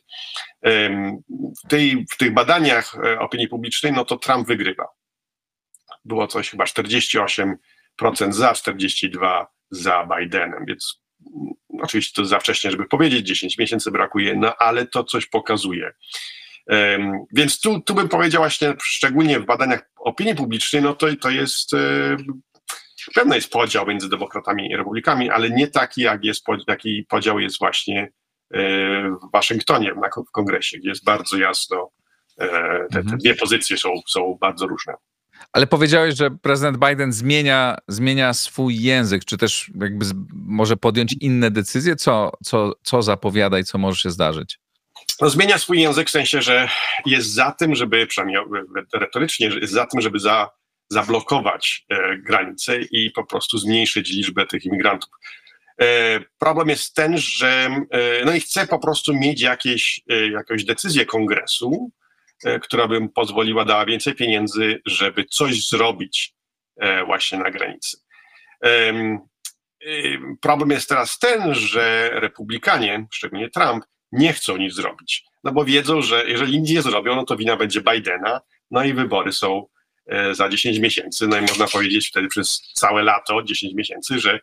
W, 1.65 1.67
tej, 1.69 2.05
w 2.11 2.17
tych 2.17 2.33
badaniach 2.33 2.95
opinii 3.19 3.47
publicznej, 3.47 3.91
no 3.91 4.05
to 4.05 4.17
Trump 4.17 4.47
wygrywa. 4.47 4.87
Było 6.05 6.27
coś 6.27 6.49
chyba 6.49 6.63
48% 6.63 7.55
za, 8.29 8.51
42% 8.51 9.45
za 9.71 10.07
Bidenem, 10.17 10.65
więc 10.67 11.01
oczywiście 11.81 12.15
to 12.15 12.25
za 12.25 12.39
wcześnie, 12.39 12.71
żeby 12.71 12.85
powiedzieć, 12.85 13.27
10 13.27 13.57
miesięcy 13.57 13.91
brakuje, 13.91 14.35
no 14.35 14.55
ale 14.55 14.87
to 14.87 15.03
coś 15.03 15.25
pokazuje. 15.25 15.91
Więc 17.33 17.59
tu, 17.59 17.81
tu 17.81 17.93
bym 17.93 18.09
powiedział 18.09 18.41
właśnie, 18.41 18.73
szczególnie 18.83 19.39
w 19.39 19.45
badaniach 19.45 19.89
opinii 19.97 20.35
publicznej, 20.35 20.81
no 20.81 20.95
to, 20.95 21.07
to 21.15 21.29
jest 21.29 21.75
pewno 23.13 23.35
jest 23.35 23.51
podział 23.51 23.85
między 23.87 24.09
demokratami 24.09 24.71
i 24.71 24.75
republikami, 24.75 25.29
ale 25.29 25.49
nie 25.49 25.67
taki, 25.67 26.01
jak 26.01 26.25
jest, 26.25 26.45
jaki 26.67 27.05
podział 27.09 27.39
jest 27.39 27.59
właśnie 27.59 28.01
e, 28.01 28.11
w 28.51 29.31
Waszyngtonie, 29.33 29.93
w 30.27 30.31
kongresie, 30.31 30.77
gdzie 30.77 30.89
jest 30.89 31.03
bardzo 31.03 31.37
jasno, 31.37 31.89
e, 32.37 32.47
te, 32.47 32.87
te 32.93 32.99
mhm. 32.99 33.17
dwie 33.17 33.35
pozycje 33.35 33.77
są, 33.77 33.89
są 34.07 34.37
bardzo 34.41 34.67
różne. 34.67 34.93
Ale 35.53 35.67
powiedziałeś, 35.67 36.15
że 36.15 36.31
prezydent 36.31 36.77
Biden 36.77 37.13
zmienia, 37.13 37.77
zmienia 37.87 38.33
swój 38.33 38.81
język, 38.81 39.25
czy 39.25 39.37
też 39.37 39.71
jakby 39.81 40.05
może 40.33 40.77
podjąć 40.77 41.15
inne 41.21 41.51
decyzje? 41.51 41.95
Co, 41.95 42.31
co, 42.43 42.73
co 42.83 43.01
zapowiada 43.01 43.59
i 43.59 43.63
co 43.63 43.77
może 43.77 44.01
się 44.01 44.11
zdarzyć? 44.11 44.59
No, 45.21 45.29
zmienia 45.29 45.57
swój 45.57 45.79
język 45.79 46.07
w 46.07 46.11
sensie, 46.11 46.41
że 46.41 46.69
jest 47.05 47.33
za 47.33 47.51
tym, 47.51 47.75
żeby, 47.75 48.07
przynajmniej 48.07 48.41
retorycznie, 48.93 49.47
jest 49.47 49.73
za 49.73 49.85
tym, 49.85 50.01
żeby 50.01 50.19
za, 50.19 50.49
zablokować 50.89 51.85
e, 51.89 52.17
granice 52.17 52.81
i 52.81 53.11
po 53.11 53.25
prostu 53.25 53.57
zmniejszyć 53.57 54.09
liczbę 54.09 54.45
tych 54.45 54.65
imigrantów. 54.65 55.09
E, 55.81 56.19
problem 56.39 56.69
jest 56.69 56.95
ten, 56.95 57.17
że 57.17 57.69
e, 57.91 58.25
no 58.25 58.33
i 58.33 58.39
chce 58.39 58.67
po 58.67 58.79
prostu 58.79 59.13
mieć 59.13 59.41
jakieś, 59.41 60.01
e, 60.09 60.27
jakąś 60.27 60.63
decyzję 60.63 61.05
kongresu, 61.05 61.91
która 62.61 62.87
by 62.87 62.99
mu 62.99 63.09
pozwoliła, 63.09 63.65
dała 63.65 63.85
więcej 63.85 64.15
pieniędzy, 64.15 64.81
żeby 64.85 65.25
coś 65.25 65.67
zrobić 65.67 66.33
właśnie 67.05 67.39
na 67.39 67.51
granicy. 67.51 67.97
Problem 70.41 70.71
jest 70.71 70.89
teraz 70.89 71.19
ten, 71.19 71.55
że 71.55 72.09
republikanie, 72.13 73.07
szczególnie 73.11 73.49
Trump, 73.49 73.85
nie 74.11 74.33
chcą 74.33 74.57
nic 74.57 74.73
zrobić. 74.73 75.23
No 75.43 75.51
bo 75.51 75.65
wiedzą, 75.65 76.01
że 76.01 76.27
jeżeli 76.27 76.61
nic 76.61 76.71
nie 76.71 76.81
zrobią, 76.81 77.15
no 77.15 77.23
to 77.23 77.37
wina 77.37 77.57
będzie 77.57 77.81
Bidena, 77.81 78.41
no 78.71 78.83
i 78.83 78.93
wybory 78.93 79.33
są 79.33 79.67
za 80.31 80.49
10 80.49 80.79
miesięcy. 80.79 81.27
No 81.27 81.37
i 81.37 81.41
można 81.41 81.67
powiedzieć 81.67 82.09
wtedy 82.09 82.27
przez 82.27 82.61
całe 82.73 83.03
lato, 83.03 83.43
10 83.43 83.73
miesięcy, 83.73 84.19
że 84.19 84.39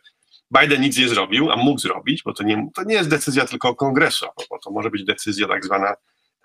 Biden 0.59 0.81
nic 0.81 0.97
nie 0.97 1.07
zrobił, 1.07 1.51
a 1.51 1.55
mógł 1.55 1.79
zrobić, 1.79 2.23
bo 2.23 2.33
to 2.33 2.43
nie, 2.43 2.67
to 2.73 2.83
nie 2.83 2.95
jest 2.95 3.09
decyzja 3.09 3.45
tylko 3.45 3.75
kongresu, 3.75 4.25
bo 4.49 4.59
to 4.59 4.71
może 4.71 4.89
być 4.89 5.05
decyzja 5.05 5.47
tak 5.47 5.65
zwana 5.65 5.95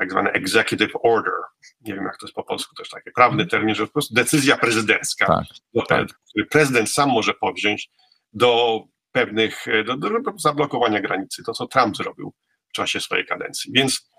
tak 0.00 0.10
zwany 0.10 0.30
executive 0.30 0.92
order. 1.02 1.34
Nie 1.80 1.94
wiem, 1.94 2.04
jak 2.04 2.18
to 2.18 2.26
jest 2.26 2.34
po 2.34 2.44
polsku 2.44 2.74
też 2.74 2.88
taki 2.88 3.10
prawny 3.10 3.46
termin, 3.46 3.74
że 3.74 3.86
po 3.86 3.92
prostu 3.92 4.14
decyzja 4.14 4.56
prezydencka, 4.56 5.26
tak, 5.26 5.86
tak. 5.88 6.08
który 6.28 6.46
prezydent 6.46 6.90
sam 6.90 7.10
może 7.10 7.34
powziąć 7.34 7.90
do 8.32 8.80
pewnych, 9.12 9.66
do, 9.86 9.96
do 9.96 10.10
zablokowania 10.38 11.00
granicy, 11.00 11.42
to 11.42 11.52
co 11.52 11.66
Trump 11.66 11.96
zrobił 11.96 12.32
w 12.68 12.72
czasie 12.72 13.00
swojej 13.00 13.26
kadencji. 13.26 13.72
Więc 13.74 14.10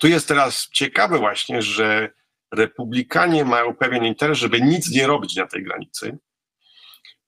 tu 0.00 0.08
jest 0.08 0.28
teraz 0.28 0.68
ciekawe 0.72 1.18
właśnie, 1.18 1.62
że 1.62 2.10
republikanie 2.52 3.44
mają 3.44 3.76
pewien 3.76 4.04
interes, 4.04 4.38
żeby 4.38 4.60
nic 4.60 4.90
nie 4.90 5.06
robić 5.06 5.36
na 5.36 5.46
tej 5.46 5.64
granicy, 5.64 6.18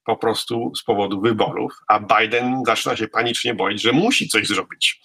po 0.05 0.17
prostu 0.17 0.73
z 0.77 0.83
powodu 0.83 1.21
wyborów, 1.21 1.73
a 1.89 2.01
Biden 2.01 2.63
zaczyna 2.67 2.97
się 2.97 3.09
panicznie 3.09 3.55
boić, 3.55 3.83
że 3.83 3.93
musi 3.93 4.29
coś 4.29 4.47
zrobić 4.47 5.01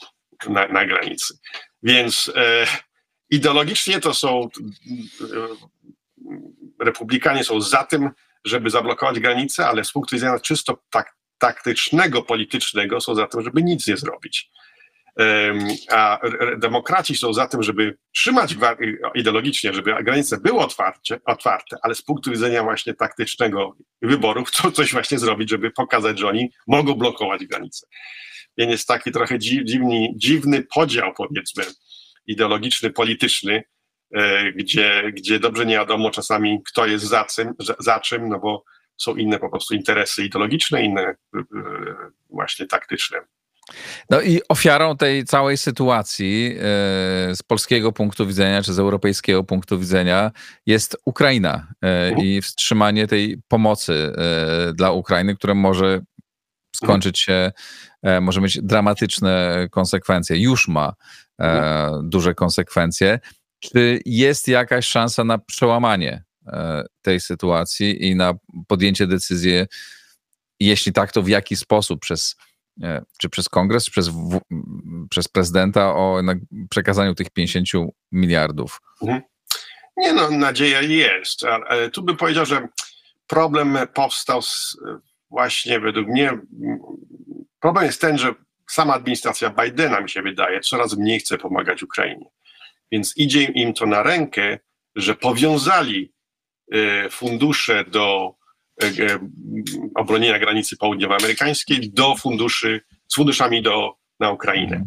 na, 0.49 0.67
na 0.67 0.85
granicy. 0.85 1.37
Więc 1.83 2.31
e, 2.35 2.67
ideologicznie 3.29 3.99
to 3.99 4.13
są 4.13 4.41
e, 4.41 5.25
republikanie 6.85 7.43
są 7.43 7.61
za 7.61 7.83
tym, 7.83 8.09
żeby 8.45 8.69
zablokować 8.69 9.19
granice, 9.19 9.67
ale 9.67 9.83
z 9.83 9.91
punktu 9.91 10.15
widzenia 10.15 10.39
czysto 10.39 10.83
tak, 10.89 11.15
taktycznego, 11.37 12.21
politycznego 12.21 13.01
są 13.01 13.15
za 13.15 13.27
tym, 13.27 13.41
żeby 13.41 13.63
nic 13.63 13.87
nie 13.87 13.97
zrobić. 13.97 14.49
A 15.91 16.19
demokraci 16.57 17.15
są 17.15 17.33
za 17.33 17.47
tym, 17.47 17.63
żeby 17.63 17.97
trzymać 18.15 18.55
ideologicznie, 19.15 19.73
żeby 19.73 20.03
granice 20.03 20.37
były 20.37 20.59
otwarcie, 20.59 21.19
otwarte, 21.25 21.77
ale 21.81 21.95
z 21.95 22.01
punktu 22.01 22.31
widzenia 22.31 22.63
właśnie 22.63 22.93
taktycznego 22.93 23.75
wyborów, 24.01 24.51
to 24.51 24.71
coś 24.71 24.91
właśnie 24.91 25.19
zrobić, 25.19 25.49
żeby 25.49 25.71
pokazać, 25.71 26.19
że 26.19 26.27
oni 26.27 26.49
mogą 26.67 26.93
blokować 26.93 27.45
granice. 27.45 27.87
Więc 28.57 28.71
jest 28.71 28.87
taki 28.87 29.11
trochę 29.11 29.39
dziwny, 29.39 30.07
dziwny 30.15 30.63
podział, 30.75 31.13
powiedzmy, 31.17 31.63
ideologiczny, 32.27 32.89
polityczny, 32.89 33.63
e, 34.13 34.51
gdzie, 34.51 35.11
gdzie 35.13 35.39
dobrze 35.39 35.65
nie 35.65 35.75
wiadomo 35.75 36.11
czasami, 36.11 36.61
kto 36.63 36.85
jest 36.85 37.05
za, 37.05 37.25
za 37.79 37.99
czym, 37.99 38.29
no 38.29 38.39
bo 38.39 38.63
są 38.97 39.15
inne 39.15 39.39
po 39.39 39.49
prostu 39.49 39.75
interesy 39.75 40.25
ideologiczne, 40.25 40.83
inne 40.83 41.01
e, 41.01 41.15
właśnie 42.29 42.67
taktyczne. 42.67 43.17
No 44.09 44.21
i 44.21 44.41
ofiarą 44.49 44.97
tej 44.97 45.25
całej 45.25 45.57
sytuacji 45.57 46.55
e, 46.55 46.61
z 47.35 47.43
polskiego 47.47 47.91
punktu 47.91 48.27
widzenia, 48.27 48.63
czy 48.63 48.73
z 48.73 48.79
europejskiego 48.79 49.43
punktu 49.43 49.79
widzenia 49.79 50.31
jest 50.65 50.97
Ukraina 51.05 51.67
mhm. 51.81 52.25
i 52.25 52.41
wstrzymanie 52.41 53.07
tej 53.07 53.41
pomocy 53.47 54.13
dla 54.73 54.91
Ukrainy, 54.91 55.35
które 55.35 55.53
może 55.55 56.01
skończyć 56.77 57.19
się, 57.19 57.51
e, 58.03 58.21
może 58.21 58.41
mieć 58.41 58.59
dramatyczne 58.61 59.67
konsekwencje. 59.71 60.37
Już 60.37 60.67
ma 60.67 60.93
e, 61.39 61.43
mhm. 61.43 62.09
duże 62.09 62.35
konsekwencje. 62.35 63.19
Czy 63.59 63.99
jest 64.05 64.47
jakaś 64.47 64.85
szansa 64.85 65.23
na 65.23 65.37
przełamanie 65.37 66.23
e, 66.47 66.83
tej 67.01 67.19
sytuacji 67.19 68.07
i 68.07 68.15
na 68.15 68.33
podjęcie 68.67 69.07
decyzji, 69.07 69.53
jeśli 70.59 70.93
tak, 70.93 71.11
to 71.11 71.21
w 71.21 71.27
jaki 71.27 71.55
sposób 71.55 71.99
przez 71.99 72.35
czy 73.19 73.29
przez 73.29 73.49
kongres, 73.49 73.85
czy 73.85 73.91
przez, 73.91 74.09
przez 75.09 75.27
prezydenta 75.27 75.95
o 75.95 76.21
przekazaniu 76.69 77.15
tych 77.15 77.29
50 77.29 77.67
miliardów? 78.11 78.81
Mhm. 79.01 79.21
Nie 79.97 80.13
no, 80.13 80.31
nadzieja 80.31 80.81
jest. 80.81 81.43
Ale 81.43 81.89
tu 81.89 82.03
bym 82.03 82.17
powiedział, 82.17 82.45
że 82.45 82.67
problem 83.27 83.77
powstał 83.93 84.41
z, 84.41 84.77
właśnie 85.29 85.79
według 85.79 86.07
mnie 86.07 86.39
problem 87.59 87.85
jest 87.85 88.01
ten, 88.01 88.17
że 88.17 88.33
sama 88.69 88.93
administracja 88.93 89.49
Bidena, 89.49 90.01
mi 90.01 90.09
się 90.09 90.21
wydaje, 90.21 90.59
coraz 90.59 90.97
mniej 90.97 91.19
chce 91.19 91.37
pomagać 91.37 91.83
Ukrainie. 91.83 92.25
Więc 92.91 93.17
idzie 93.17 93.43
im 93.43 93.73
to 93.73 93.85
na 93.85 94.03
rękę, 94.03 94.59
że 94.95 95.15
powiązali 95.15 96.13
e, 96.71 97.09
fundusze 97.09 97.85
do 97.85 98.35
obronienia 99.95 100.39
granicy 100.39 100.77
południowoamerykańskiej 100.77 101.91
do 101.93 102.15
funduszy, 102.15 102.81
z 103.07 103.15
funduszami 103.15 103.61
do, 103.61 103.93
na 104.19 104.31
Ukrainę. 104.31 104.85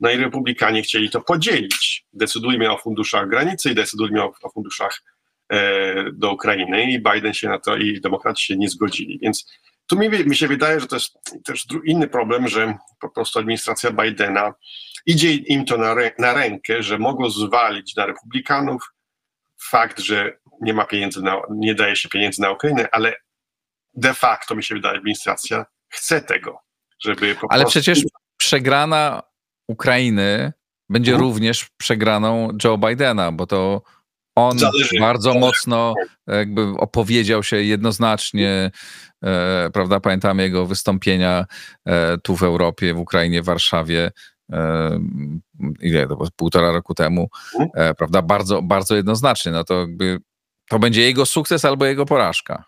No 0.00 0.10
i 0.10 0.16
republikanie 0.16 0.82
chcieli 0.82 1.10
to 1.10 1.20
podzielić. 1.20 2.04
Decydujmy 2.12 2.70
o 2.70 2.78
funduszach 2.78 3.28
granicy 3.28 3.70
i 3.70 3.74
decydujmy 3.74 4.22
o, 4.22 4.32
o 4.42 4.50
funduszach 4.50 5.02
do 6.12 6.32
Ukrainy 6.32 6.90
i 6.90 7.02
Biden 7.02 7.34
się 7.34 7.48
na 7.48 7.58
to 7.58 7.76
i 7.76 8.00
demokraci 8.00 8.44
się 8.44 8.56
nie 8.56 8.68
zgodzili. 8.68 9.18
Więc 9.22 9.46
tu 9.86 9.98
mi, 9.98 10.08
mi 10.08 10.36
się 10.36 10.48
wydaje, 10.48 10.80
że 10.80 10.86
to 10.86 10.96
jest 10.96 11.18
też 11.44 11.66
inny 11.84 12.08
problem, 12.08 12.48
że 12.48 12.74
po 13.00 13.08
prostu 13.08 13.38
administracja 13.38 13.90
Bidena 13.90 14.54
idzie 15.06 15.34
im 15.34 15.64
to 15.64 15.76
na, 15.76 15.94
na 16.18 16.34
rękę, 16.34 16.82
że 16.82 16.98
mogą 16.98 17.30
zwalić 17.30 17.96
na 17.96 18.06
republikanów 18.06 18.82
fakt, 19.70 19.98
że 20.00 20.38
nie 20.60 20.74
ma 20.74 20.84
pieniędzy, 20.84 21.22
na, 21.22 21.42
nie 21.50 21.74
daje 21.74 21.96
się 21.96 22.08
pieniędzy 22.08 22.42
na 22.42 22.50
Ukrainę, 22.50 22.88
ale 22.92 23.14
de 23.94 24.14
facto 24.14 24.54
mi 24.54 24.62
się 24.62 24.74
wydaje, 24.74 24.96
administracja 24.98 25.66
chce 25.88 26.20
tego, 26.20 26.58
żeby 27.04 27.34
po 27.34 27.46
Ale 27.50 27.62
prostu... 27.62 27.80
przecież 27.80 28.04
przegrana 28.36 29.22
Ukrainy 29.68 30.52
będzie 30.88 31.12
hmm. 31.12 31.28
również 31.28 31.68
przegraną 31.76 32.48
Joe 32.64 32.78
Bidena, 32.78 33.32
bo 33.32 33.46
to 33.46 33.82
on 34.34 34.58
Zależy. 34.58 35.00
bardzo 35.00 35.34
mocno 35.34 35.94
jakby 36.26 36.62
opowiedział 36.62 37.42
się 37.42 37.56
jednoznacznie, 37.56 38.70
e, 39.22 39.70
prawda? 39.72 40.00
Pamiętamy 40.00 40.42
jego 40.42 40.66
wystąpienia 40.66 41.46
e, 41.86 42.18
tu 42.18 42.36
w 42.36 42.42
Europie, 42.42 42.94
w 42.94 42.98
Ukrainie, 42.98 43.42
w 43.42 43.44
Warszawie. 43.44 44.10
E, 44.52 45.00
ile 45.80 46.08
to 46.08 46.16
było? 46.16 46.28
Półtora 46.36 46.72
roku 46.72 46.94
temu, 46.94 47.28
e, 47.74 47.94
prawda? 47.94 48.22
Bardzo, 48.22 48.62
bardzo 48.62 48.96
jednoznacznie. 48.96 49.52
No 49.52 49.64
to 49.64 49.80
jakby 49.80 50.18
to 50.68 50.78
będzie 50.78 51.02
jego 51.02 51.26
sukces 51.26 51.64
albo 51.64 51.86
jego 51.86 52.06
porażka. 52.06 52.64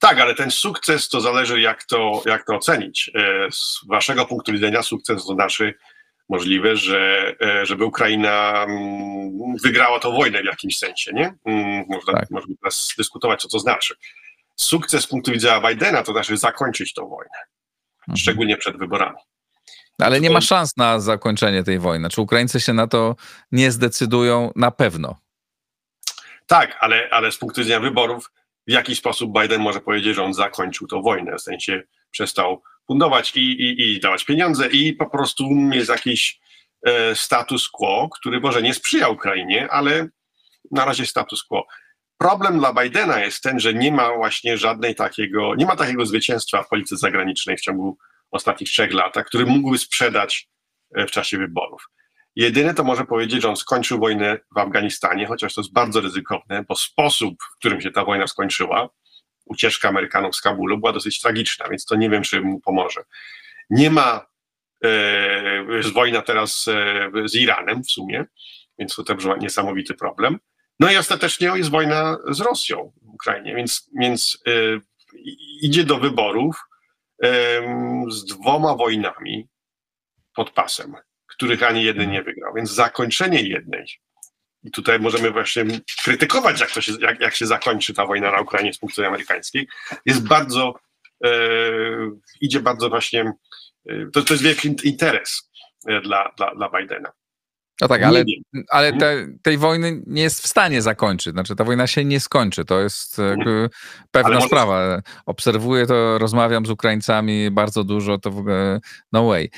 Tak, 0.00 0.18
ale 0.18 0.34
ten 0.34 0.50
sukces 0.50 1.08
to 1.08 1.20
zależy, 1.20 1.60
jak 1.60 1.84
to, 1.84 2.22
jak 2.26 2.46
to 2.46 2.54
ocenić. 2.54 3.10
E, 3.14 3.52
z 3.52 3.80
waszego 3.88 4.26
punktu 4.26 4.52
widzenia 4.52 4.82
sukces 4.82 5.26
to 5.26 5.34
znaczy 5.34 5.74
możliwe, 6.28 6.76
że, 6.76 7.34
e, 7.42 7.66
żeby 7.66 7.84
Ukraina 7.84 8.64
mm, 8.64 9.56
wygrała 9.64 10.00
tę 10.00 10.10
wojnę 10.12 10.42
w 10.42 10.44
jakimś 10.44 10.78
sensie, 10.78 11.12
nie? 11.14 11.34
Mm, 11.44 11.84
można, 11.88 12.12
tak. 12.12 12.30
można 12.30 12.54
teraz 12.60 12.94
dyskutować, 12.98 13.42
co 13.42 13.48
to 13.48 13.58
znaczy. 13.58 13.94
Sukces 14.56 15.04
z 15.04 15.06
punktu 15.06 15.32
widzenia 15.32 15.60
Bidena 15.60 16.02
to 16.02 16.12
znaczy 16.12 16.36
zakończyć 16.36 16.94
tą 16.94 17.08
wojnę, 17.08 17.38
mhm. 18.00 18.16
szczególnie 18.16 18.56
przed 18.56 18.78
wyborami. 18.78 19.18
Ale 19.98 20.20
nie 20.20 20.30
ma 20.30 20.40
szans 20.40 20.76
na 20.76 21.00
zakończenie 21.00 21.64
tej 21.64 21.78
wojny. 21.78 22.08
Czy 22.08 22.20
Ukraińcy 22.20 22.60
się 22.60 22.72
na 22.72 22.86
to 22.86 23.16
nie 23.52 23.70
zdecydują? 23.70 24.52
Na 24.56 24.70
pewno. 24.70 25.16
Tak, 26.46 26.76
ale, 26.80 27.08
ale 27.10 27.32
z 27.32 27.38
punktu 27.38 27.60
widzenia 27.60 27.80
wyborów, 27.80 28.30
w 28.70 28.72
jaki 28.72 28.96
sposób 28.96 29.32
Biden 29.40 29.60
może 29.60 29.80
powiedzieć, 29.80 30.16
że 30.16 30.24
on 30.24 30.34
zakończył 30.34 30.86
tą 30.86 31.02
wojnę, 31.02 31.36
w 31.36 31.40
sensie 31.40 31.82
przestał 32.10 32.62
fundować 32.86 33.36
i, 33.36 33.40
i, 33.40 33.94
i 33.94 34.00
dawać 34.00 34.24
pieniądze 34.24 34.68
i 34.68 34.92
po 34.92 35.10
prostu 35.10 35.44
jest 35.72 35.88
jakiś 35.88 36.40
e, 36.86 37.14
status 37.14 37.68
quo, 37.68 38.08
który 38.08 38.40
może 38.40 38.62
nie 38.62 38.74
sprzyja 38.74 39.08
Ukrainie, 39.08 39.68
ale 39.70 40.08
na 40.70 40.84
razie 40.84 41.06
status 41.06 41.44
quo. 41.44 41.66
Problem 42.18 42.58
dla 42.58 42.74
Bidena 42.74 43.20
jest 43.20 43.42
ten, 43.42 43.60
że 43.60 43.74
nie 43.74 43.92
ma 43.92 44.14
właśnie 44.14 44.58
żadnej 44.58 44.94
takiego, 44.94 45.54
nie 45.54 45.66
ma 45.66 45.76
takiego 45.76 46.06
zwycięstwa 46.06 46.62
w 46.62 46.68
polityce 46.68 46.96
zagranicznej 46.96 47.56
w 47.56 47.60
ciągu 47.60 47.98
ostatnich 48.30 48.70
trzech 48.70 48.92
latach, 48.92 49.26
który 49.26 49.46
mógłby 49.46 49.78
sprzedać 49.78 50.48
e, 50.96 51.06
w 51.06 51.10
czasie 51.10 51.38
wyborów. 51.38 51.86
Jedyne 52.36 52.74
to 52.74 52.84
może 52.84 53.04
powiedzieć, 53.04 53.42
że 53.42 53.48
on 53.48 53.56
skończył 53.56 53.98
wojnę 53.98 54.38
w 54.54 54.58
Afganistanie, 54.58 55.26
chociaż 55.26 55.54
to 55.54 55.60
jest 55.60 55.72
bardzo 55.72 56.00
ryzykowne, 56.00 56.64
bo 56.68 56.76
sposób, 56.76 57.34
w 57.42 57.58
którym 57.58 57.80
się 57.80 57.90
ta 57.90 58.04
wojna 58.04 58.26
skończyła, 58.26 58.88
ucieczka 59.44 59.88
Amerykanów 59.88 60.36
z 60.36 60.40
Kabulu 60.40 60.78
była 60.78 60.92
dosyć 60.92 61.20
tragiczna, 61.20 61.68
więc 61.68 61.84
to 61.84 61.96
nie 61.96 62.10
wiem, 62.10 62.22
czy 62.22 62.40
mu 62.40 62.60
pomoże. 62.60 63.04
Nie 63.70 63.90
ma, 63.90 64.26
e, 64.84 65.92
wojna 65.94 66.22
teraz 66.22 66.68
e, 66.68 67.10
z 67.28 67.34
Iranem 67.34 67.82
w 67.84 67.90
sumie, 67.90 68.24
więc 68.78 68.94
to 68.94 69.02
też 69.02 69.24
niesamowity 69.40 69.94
problem. 69.94 70.38
No 70.80 70.92
i 70.92 70.96
ostatecznie 70.96 71.52
jest 71.54 71.70
wojna 71.70 72.16
z 72.28 72.40
Rosją 72.40 72.92
w 73.02 73.08
Ukrainie, 73.08 73.54
więc, 73.54 73.90
więc 74.00 74.42
e, 74.46 74.50
idzie 75.62 75.84
do 75.84 75.98
wyborów 75.98 76.56
z 78.08 78.24
dwoma 78.24 78.76
wojnami 78.76 79.48
pod 80.34 80.50
pasem, 80.50 80.94
których 81.40 81.62
ani 81.62 81.84
jeden 81.84 82.10
nie 82.10 82.22
wygrał. 82.22 82.54
Więc 82.54 82.70
zakończenie 82.70 83.42
jednej, 83.42 83.86
i 84.62 84.70
tutaj 84.70 85.00
możemy 85.00 85.30
właśnie 85.30 85.64
krytykować, 86.04 86.60
jak, 86.60 86.70
to 86.70 86.80
się, 86.80 86.92
jak, 87.00 87.20
jak 87.20 87.36
się 87.36 87.46
zakończy 87.46 87.94
ta 87.94 88.06
wojna 88.06 88.30
na 88.30 88.40
Ukrainie 88.40 88.72
z 88.72 88.78
punktu 88.78 88.92
widzenia 88.92 89.08
amerykańskiej, 89.08 89.68
jest 90.06 90.28
bardzo, 90.28 90.74
e, 91.24 91.30
idzie 92.40 92.60
bardzo 92.60 92.88
właśnie, 92.88 93.32
e, 93.88 94.06
to, 94.12 94.22
to 94.22 94.34
jest 94.34 94.44
wielki 94.44 94.74
interes 94.84 95.50
e, 95.86 96.00
dla, 96.00 96.32
dla, 96.36 96.54
dla 96.54 96.70
Bidena. 96.70 97.12
No 97.80 97.88
tak, 97.88 98.02
ale, 98.02 98.24
ale 98.68 98.88
mhm. 98.88 99.00
te, 99.00 99.38
tej 99.42 99.58
wojny 99.58 100.02
nie 100.06 100.22
jest 100.22 100.42
w 100.42 100.46
stanie 100.46 100.82
zakończyć. 100.82 101.32
Znaczy, 101.32 101.56
ta 101.56 101.64
wojna 101.64 101.86
się 101.86 102.04
nie 102.04 102.20
skończy. 102.20 102.64
To 102.64 102.80
jest 102.80 103.18
mhm. 103.18 103.68
pewna 104.10 104.36
ale 104.36 104.46
sprawa. 104.46 105.02
Obserwuję 105.26 105.86
to, 105.86 106.18
rozmawiam 106.18 106.66
z 106.66 106.70
Ukraińcami 106.70 107.50
bardzo 107.50 107.84
dużo, 107.84 108.18
to 108.18 108.30
w 108.30 108.38
ogóle 108.38 108.80
no 109.12 109.26
way. 109.26 109.50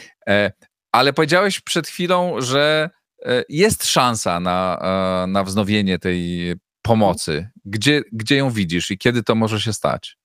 Ale 0.93 1.13
powiedziałeś 1.13 1.61
przed 1.61 1.89
chwilą, 1.89 2.41
że 2.41 2.91
e, 3.25 3.45
jest 3.49 3.87
szansa 3.87 4.41
na, 4.41 4.79
e, 4.83 5.27
na 5.27 5.45
wznowienie 5.45 5.99
tej 5.99 6.55
pomocy. 6.83 7.51
Gdzie, 7.65 8.03
gdzie 8.13 8.37
ją 8.37 8.51
widzisz 8.51 8.91
i 8.91 8.99
kiedy 8.99 9.23
to 9.23 9.35
może 9.35 9.61
się 9.61 9.73
stać? 9.73 10.17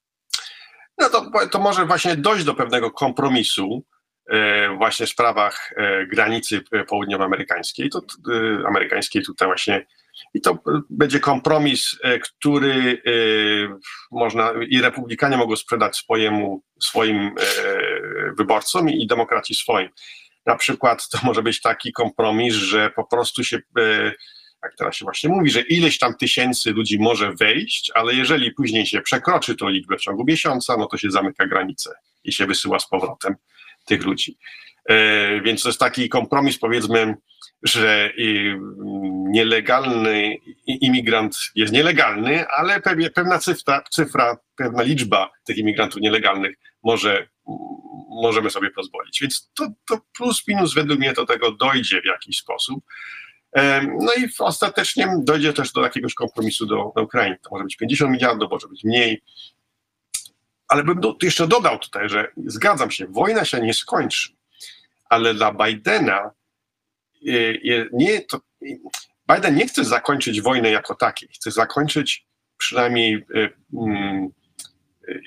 No 0.97 1.10
to, 1.10 1.32
to 1.51 1.60
może 1.60 1.86
właśnie 1.86 2.15
dojść 2.15 2.45
do 2.45 2.53
pewnego 2.53 2.91
kompromisu 2.91 3.84
E, 4.30 4.69
właśnie 4.77 5.06
w 5.06 5.10
sprawach 5.10 5.73
granicy 6.08 6.62
południowoamerykańskiej, 6.88 7.89
to, 7.89 8.01
amerykańskiej 8.67 9.23
tutaj 9.23 9.47
właśnie 9.47 9.86
i 10.34 10.41
to 10.41 10.60
będzie 10.89 11.19
kompromis, 11.19 11.99
który 12.21 13.01
można 14.12 14.51
i 14.69 14.82
republikanie 14.82 15.38
mogą 15.38 15.56
sprzedać 15.56 15.97
swojemu, 15.97 16.63
swoim 16.82 17.32
wyborcom 18.38 18.89
i 18.89 19.08
demokraci 19.08 19.56
swoim. 19.56 19.89
Na 20.47 20.55
przykład 20.55 21.10
to 21.10 21.19
może 21.23 21.43
być 21.43 21.62
taki 21.62 21.91
kompromis, 21.91 22.53
że 22.53 22.89
po 22.89 23.03
prostu 23.03 23.43
się, 23.43 23.60
jak 24.63 24.75
teraz 24.77 24.95
się 24.95 25.05
właśnie 25.05 25.29
mówi, 25.29 25.49
że 25.49 25.62
ileś 25.62 25.97
tam 25.99 26.15
tysięcy 26.15 26.71
ludzi 26.71 26.99
może 26.99 27.33
wejść, 27.33 27.91
ale 27.95 28.13
jeżeli 28.13 28.51
później 28.51 28.86
się 28.86 29.01
przekroczy 29.01 29.55
tą 29.55 29.69
liczbę 29.69 29.97
w 29.97 30.01
ciągu 30.01 30.23
miesiąca, 30.27 30.77
no 30.77 30.86
to 30.86 30.97
się 30.97 31.12
zamyka 31.12 31.47
granicę 31.47 31.91
i 32.23 32.31
się 32.31 32.45
wysyła 32.45 32.79
z 32.79 32.89
powrotem 32.89 33.36
tych 33.88 34.06
ludzi. 34.06 34.38
E, 34.89 35.41
więc 35.41 35.63
to 35.63 35.69
jest 35.69 35.80
taki 35.80 36.10
kompromis, 36.10 36.60
powiedzmy, 36.60 37.15
że 37.63 38.12
nielegalny 39.32 40.38
imigrant 40.67 41.38
jest 41.56 41.73
nielegalny, 41.73 42.47
ale 42.47 42.82
pewna 43.15 43.39
cyfra, 43.39 43.84
cyfra, 43.89 44.38
pewna 44.56 44.84
liczba 44.84 45.32
tych 45.43 45.58
imigrantów 45.58 46.02
nielegalnych 46.02 46.56
może, 46.84 47.28
możemy 48.21 48.50
sobie 48.50 48.69
pozwolić. 48.69 49.21
Więc 49.21 49.52
to, 49.54 49.67
to 49.88 50.02
plus 50.17 50.47
minus 50.47 50.73
według 50.73 51.00
mnie 51.00 51.13
do 51.13 51.26
tego 51.26 51.52
dojdzie 51.52 52.02
w 52.02 52.06
jakiś 52.06 52.38
sposób. 52.38 52.84
E, 53.56 53.82
no 53.82 54.13
i 54.17 54.30
ostatecznie 54.39 55.08
dojdzie 55.23 55.54
też 55.54 55.71
do 55.71 55.82
jakiegoś 55.82 56.13
kompromisu 56.13 56.65
do, 56.65 56.91
do 56.95 57.04
Ukrainy. 57.04 57.38
To 57.43 57.50
może 57.52 57.63
być 57.63 57.76
50 57.78 58.12
miliardów, 58.12 58.52
może 58.52 58.67
być 58.67 58.84
mniej. 58.84 59.21
Ale 60.67 60.84
bym 60.84 60.99
do, 60.99 61.15
jeszcze 61.21 61.47
dodał 61.47 61.80
tutaj, 61.80 62.10
że 62.10 62.32
zgadzam 62.45 62.91
się, 62.91 63.08
wojna 63.08 63.45
się 63.45 63.62
nie 63.62 63.73
skończy, 63.73 64.30
ale 65.10 65.34
dla 65.34 65.53
Bidena 65.53 66.32
y, 67.27 67.89
nie, 67.93 68.21
to, 68.21 68.39
Biden 69.32 69.56
nie 69.56 69.67
chce 69.67 69.86
zakończyć 69.86 70.41
wojny 70.41 70.69
jako 70.71 70.95
takiej, 70.95 71.30
chce 71.30 71.51
zakończyć 71.51 72.25
przynajmniej 72.58 73.15
y, 73.15 73.53
mm, 73.73 74.30
y, 75.10 75.21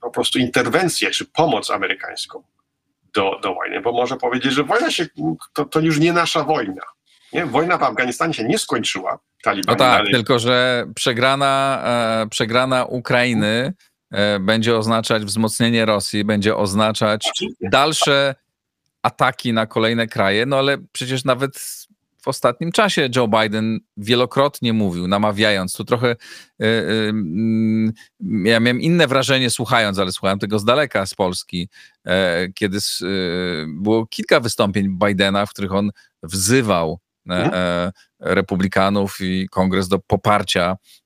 po 0.00 0.10
prostu 0.10 0.38
interwencję 0.38 1.10
czy 1.10 1.24
pomoc 1.24 1.70
amerykańską 1.70 2.42
do, 3.14 3.38
do 3.42 3.54
wojny, 3.54 3.80
bo 3.80 3.92
może 3.92 4.16
powiedzieć, 4.16 4.52
że 4.52 4.64
wojna 4.64 4.90
się, 4.90 5.06
to, 5.52 5.64
to 5.64 5.80
już 5.80 5.98
nie 5.98 6.12
nasza 6.12 6.44
wojna. 6.44 6.82
Nie? 7.32 7.46
Wojna 7.46 7.78
w 7.78 7.82
Afganistanie 7.82 8.34
się 8.34 8.44
nie 8.44 8.58
skończyła. 8.58 9.18
Taliban, 9.42 9.74
no 9.74 9.78
tak, 9.78 10.06
tylko 10.06 10.38
że 10.38 10.86
przegrana, 10.94 11.82
e, 11.84 12.28
przegrana 12.28 12.84
Ukrainy 12.84 13.72
E, 13.72 13.95
będzie 14.40 14.76
oznaczać 14.76 15.24
wzmocnienie 15.24 15.84
Rosji, 15.84 16.24
będzie 16.24 16.56
oznaczać 16.56 17.30
dalsze 17.60 18.34
ataki 19.02 19.52
na 19.52 19.66
kolejne 19.66 20.06
kraje, 20.06 20.46
no 20.46 20.58
ale 20.58 20.78
przecież 20.92 21.24
nawet 21.24 21.58
w 22.22 22.28
ostatnim 22.28 22.72
czasie 22.72 23.08
Joe 23.16 23.28
Biden 23.28 23.80
wielokrotnie 23.96 24.72
mówił, 24.72 25.08
namawiając, 25.08 25.72
tu 25.72 25.84
trochę 25.84 26.10
y, 26.10 26.64
y, 26.66 27.12
ja 28.44 28.60
miałem 28.60 28.80
inne 28.80 29.06
wrażenie 29.06 29.50
słuchając, 29.50 29.98
ale 29.98 30.12
słuchałem 30.12 30.38
tego 30.38 30.58
z 30.58 30.64
daleka 30.64 31.06
z 31.06 31.14
Polski, 31.14 31.68
kiedy 32.54 32.78
było 33.68 34.06
kilka 34.06 34.40
wystąpień 34.40 34.98
Bidena, 35.04 35.46
w 35.46 35.50
których 35.50 35.72
on 35.72 35.90
wzywał 36.22 36.98
mhm. 37.26 37.92
republikanów 38.20 39.16
i 39.20 39.48
kongres 39.50 39.88
do 39.88 39.98
poparcia 39.98 40.76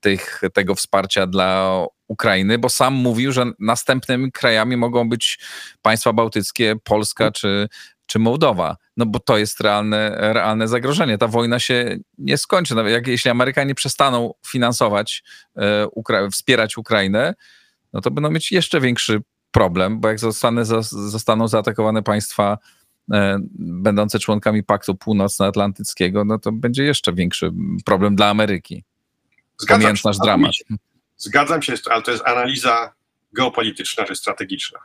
tych, 0.00 0.40
tego 0.54 0.74
wsparcia 0.74 1.26
dla 1.26 1.84
Ukrainy, 2.08 2.58
bo 2.58 2.68
sam 2.68 2.94
mówił, 2.94 3.32
że 3.32 3.44
następnymi 3.58 4.32
krajami 4.32 4.76
mogą 4.76 5.08
być 5.08 5.38
państwa 5.82 6.12
bałtyckie, 6.12 6.74
Polska 6.84 7.30
czy, 7.30 7.68
czy 8.06 8.18
Mołdowa. 8.18 8.76
No 8.96 9.06
bo 9.06 9.18
to 9.18 9.38
jest 9.38 9.60
realne, 9.60 10.16
realne 10.32 10.68
zagrożenie. 10.68 11.18
Ta 11.18 11.28
wojna 11.28 11.58
się 11.58 11.96
nie 12.18 12.38
skończy. 12.38 12.74
Nawet 12.74 12.92
jak, 12.92 13.06
jeśli 13.06 13.30
Amerykanie 13.30 13.74
przestaną 13.74 14.34
finansować, 14.46 15.22
e, 15.56 15.86
Ukra 15.86 16.28
wspierać 16.30 16.76
Ukrainę, 16.76 17.34
no 17.92 18.00
to 18.00 18.10
będą 18.10 18.30
mieć 18.30 18.52
jeszcze 18.52 18.80
większy 18.80 19.20
problem, 19.50 20.00
bo 20.00 20.08
jak 20.08 20.18
zostanie, 20.20 20.64
zostaną 20.90 21.48
zaatakowane 21.48 22.02
państwa 22.02 22.58
e, 23.12 23.38
będące 23.58 24.18
członkami 24.18 24.62
Paktu 24.62 24.94
Północnoatlantyckiego, 24.94 26.24
no 26.24 26.38
to 26.38 26.52
będzie 26.52 26.84
jeszcze 26.84 27.12
większy 27.12 27.50
problem 27.84 28.16
dla 28.16 28.28
Ameryki. 28.28 28.84
Zgadzam 29.58 29.96
się, 29.96 30.10
dramat. 30.24 30.52
Zgadzam 31.16 31.62
się, 31.62 31.74
ale 31.90 32.02
to 32.02 32.10
jest 32.10 32.26
analiza 32.26 32.92
geopolityczna 33.32 34.04
czy 34.04 34.16
strategiczna. 34.16 34.78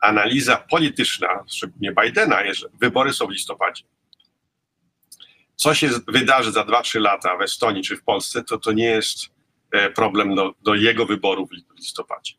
Analiza 0.00 0.56
polityczna, 0.56 1.44
szczególnie 1.48 1.92
Bidena, 2.02 2.42
jest, 2.42 2.60
że 2.60 2.68
wybory 2.80 3.12
są 3.12 3.26
w 3.26 3.30
listopadzie. 3.30 3.84
Co 5.56 5.74
się 5.74 5.88
wydarzy 6.08 6.52
za 6.52 6.64
2-3 6.64 7.00
lata 7.00 7.36
w 7.36 7.42
Estonii 7.42 7.82
czy 7.82 7.96
w 7.96 8.02
Polsce, 8.02 8.44
to 8.44 8.58
to 8.58 8.72
nie 8.72 8.84
jest 8.84 9.18
e, 9.72 9.90
problem 9.90 10.34
do, 10.34 10.54
do 10.62 10.74
jego 10.74 11.06
wyborów 11.06 11.50
w 11.50 11.78
listopadzie. 11.78 12.34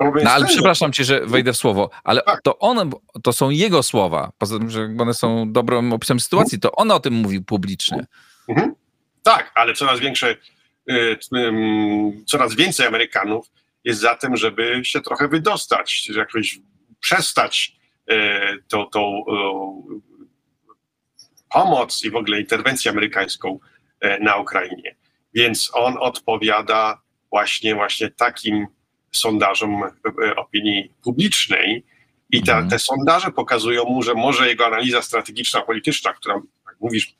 No 0.00 0.30
ale 0.30 0.46
przepraszam 0.46 0.92
cię, 0.92 1.04
że 1.04 1.26
wejdę 1.26 1.52
w 1.52 1.56
słowo, 1.56 1.90
ale 2.04 2.22
tak. 2.22 2.42
to 2.42 2.58
one, 2.58 2.90
to 3.22 3.32
są 3.32 3.50
jego 3.50 3.82
słowa, 3.82 4.32
poza 4.38 4.58
tym, 4.58 4.70
że 4.70 4.88
one 4.98 5.14
są 5.14 5.52
dobrym 5.52 5.92
opisem 5.92 6.20
sytuacji, 6.20 6.60
to 6.60 6.72
on 6.72 6.90
o 6.90 7.00
tym 7.00 7.14
mówił 7.14 7.44
publicznie. 7.44 8.06
Mhm. 8.48 8.74
Tak, 9.22 9.52
ale 9.54 9.74
coraz 9.74 10.00
większe 10.00 10.36
coraz 12.26 12.54
więcej 12.54 12.86
Amerykanów 12.86 13.50
jest 13.84 14.00
za 14.00 14.14
tym, 14.14 14.36
żeby 14.36 14.80
się 14.84 15.00
trochę 15.00 15.28
wydostać, 15.28 16.08
jakoś 16.16 16.58
przestać 17.00 17.76
y, 18.10 18.14
tą, 18.68 18.86
tą 18.86 19.24
pomoc 21.52 22.04
i 22.04 22.10
w 22.10 22.16
ogóle 22.16 22.40
interwencję 22.40 22.90
amerykańską 22.90 23.58
y, 24.04 24.18
na 24.20 24.36
Ukrainie. 24.36 24.96
Więc 25.34 25.70
on 25.74 25.96
odpowiada 26.00 27.02
właśnie, 27.30 27.74
właśnie 27.74 28.10
takim 28.10 28.66
sondażom 29.12 29.82
opinii 30.36 30.92
publicznej. 31.02 31.84
I 32.30 32.42
ta, 32.42 32.52
mhm. 32.52 32.70
te 32.70 32.78
sondaże 32.78 33.30
pokazują 33.30 33.84
mu, 33.84 34.02
że 34.02 34.14
może 34.14 34.48
jego 34.48 34.66
analiza 34.66 35.02
strategiczna, 35.02 35.62
polityczna, 35.62 36.12
która, 36.12 36.34
jak 36.66 36.80
mówisz, 36.80 37.14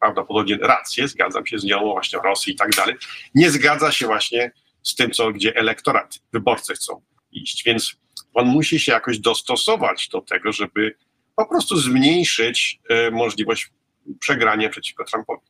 prawdopodobnie 0.00 0.56
rację, 0.56 1.08
zgadzam 1.08 1.46
się 1.46 1.58
z 1.58 1.64
nią, 1.64 1.80
właśnie 1.80 2.18
Rosji 2.24 2.52
i 2.52 2.56
tak 2.56 2.70
dalej, 2.70 2.94
nie 3.34 3.50
zgadza 3.50 3.92
się 3.92 4.06
właśnie 4.06 4.52
z 4.82 4.94
tym, 4.94 5.10
co, 5.10 5.32
gdzie 5.32 5.56
elektorat, 5.56 6.18
wyborcy 6.32 6.74
chcą 6.74 7.02
iść. 7.32 7.64
Więc 7.64 7.96
on 8.34 8.46
musi 8.46 8.80
się 8.80 8.92
jakoś 8.92 9.18
dostosować 9.18 10.08
do 10.08 10.20
tego, 10.20 10.52
żeby 10.52 10.94
po 11.36 11.46
prostu 11.46 11.76
zmniejszyć 11.76 12.80
e, 12.88 13.10
możliwość 13.10 13.70
przegrania 14.20 14.68
przeciwko 14.68 15.04
Trumpowi. 15.04 15.46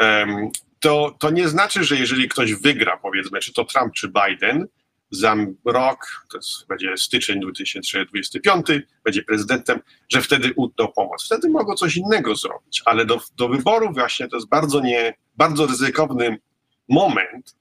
Um, 0.00 0.50
to, 0.80 1.16
to 1.20 1.30
nie 1.30 1.48
znaczy, 1.48 1.84
że 1.84 1.96
jeżeli 1.96 2.28
ktoś 2.28 2.54
wygra, 2.54 2.96
powiedzmy, 2.96 3.40
czy 3.40 3.52
to 3.52 3.64
Trump, 3.64 3.94
czy 3.94 4.08
Biden, 4.08 4.66
za 5.12 5.36
rok, 5.64 6.06
to 6.30 6.38
jest, 6.38 6.66
będzie 6.66 6.96
styczeń 6.96 7.40
2025, 7.40 8.66
będzie 9.04 9.22
prezydentem, 9.22 9.80
że 10.08 10.20
wtedy 10.20 10.52
utną 10.56 10.88
pomoc. 10.88 11.24
Wtedy 11.26 11.48
mogą 11.48 11.74
coś 11.74 11.96
innego 11.96 12.36
zrobić, 12.36 12.82
ale 12.84 13.04
do, 13.06 13.20
do 13.36 13.48
wyborów 13.48 13.94
właśnie 13.94 14.28
to 14.28 14.36
jest 14.36 14.48
bardzo, 14.48 14.80
nie, 14.80 15.14
bardzo 15.36 15.66
ryzykowny 15.66 16.38
moment, 16.88 17.56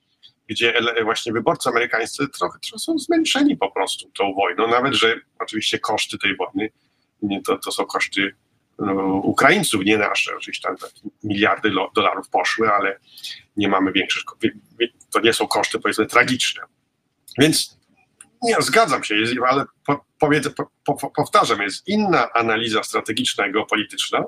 gdzie 0.48 0.74
właśnie 1.04 1.34
wyborcy 1.34 1.70
amerykańscy 1.70 2.28
trochę, 2.28 2.60
trochę 2.60 2.80
są 2.80 3.00
zmęczeni 3.00 3.58
po 3.58 3.72
prostu 3.72 4.12
tą 4.18 4.34
wojną, 4.34 4.68
nawet 4.68 4.94
że 4.94 5.16
oczywiście 5.40 5.80
koszty 5.80 6.18
tej 6.18 6.36
wojny 6.36 6.70
to, 7.46 7.58
to 7.58 7.72
są 7.72 7.86
koszty 7.86 8.36
no, 8.80 8.94
Ukraińców, 9.24 9.86
nie 9.86 9.98
nasze. 9.98 10.36
Oczywiście 10.38 10.68
tam 10.68 10.76
miliardy 11.24 11.72
dolarów 11.96 12.30
poszły, 12.30 12.70
ale 12.70 13.00
nie 13.58 13.68
mamy 13.68 13.92
większych, 13.92 14.24
to 15.12 15.20
nie 15.20 15.34
są 15.34 15.48
koszty 15.48 15.80
powiedzmy 15.80 16.06
tragiczne. 16.06 16.62
Więc 17.38 17.78
nie, 18.44 18.56
zgadzam 18.60 19.04
się, 19.04 19.16
ale 19.50 19.66
powtarzam, 21.16 21.62
jest 21.62 21.88
inna 21.88 22.34
analiza 22.34 22.84
strategiczna 22.84 23.48
i 23.48 23.52
geopolityczna, 23.52 24.24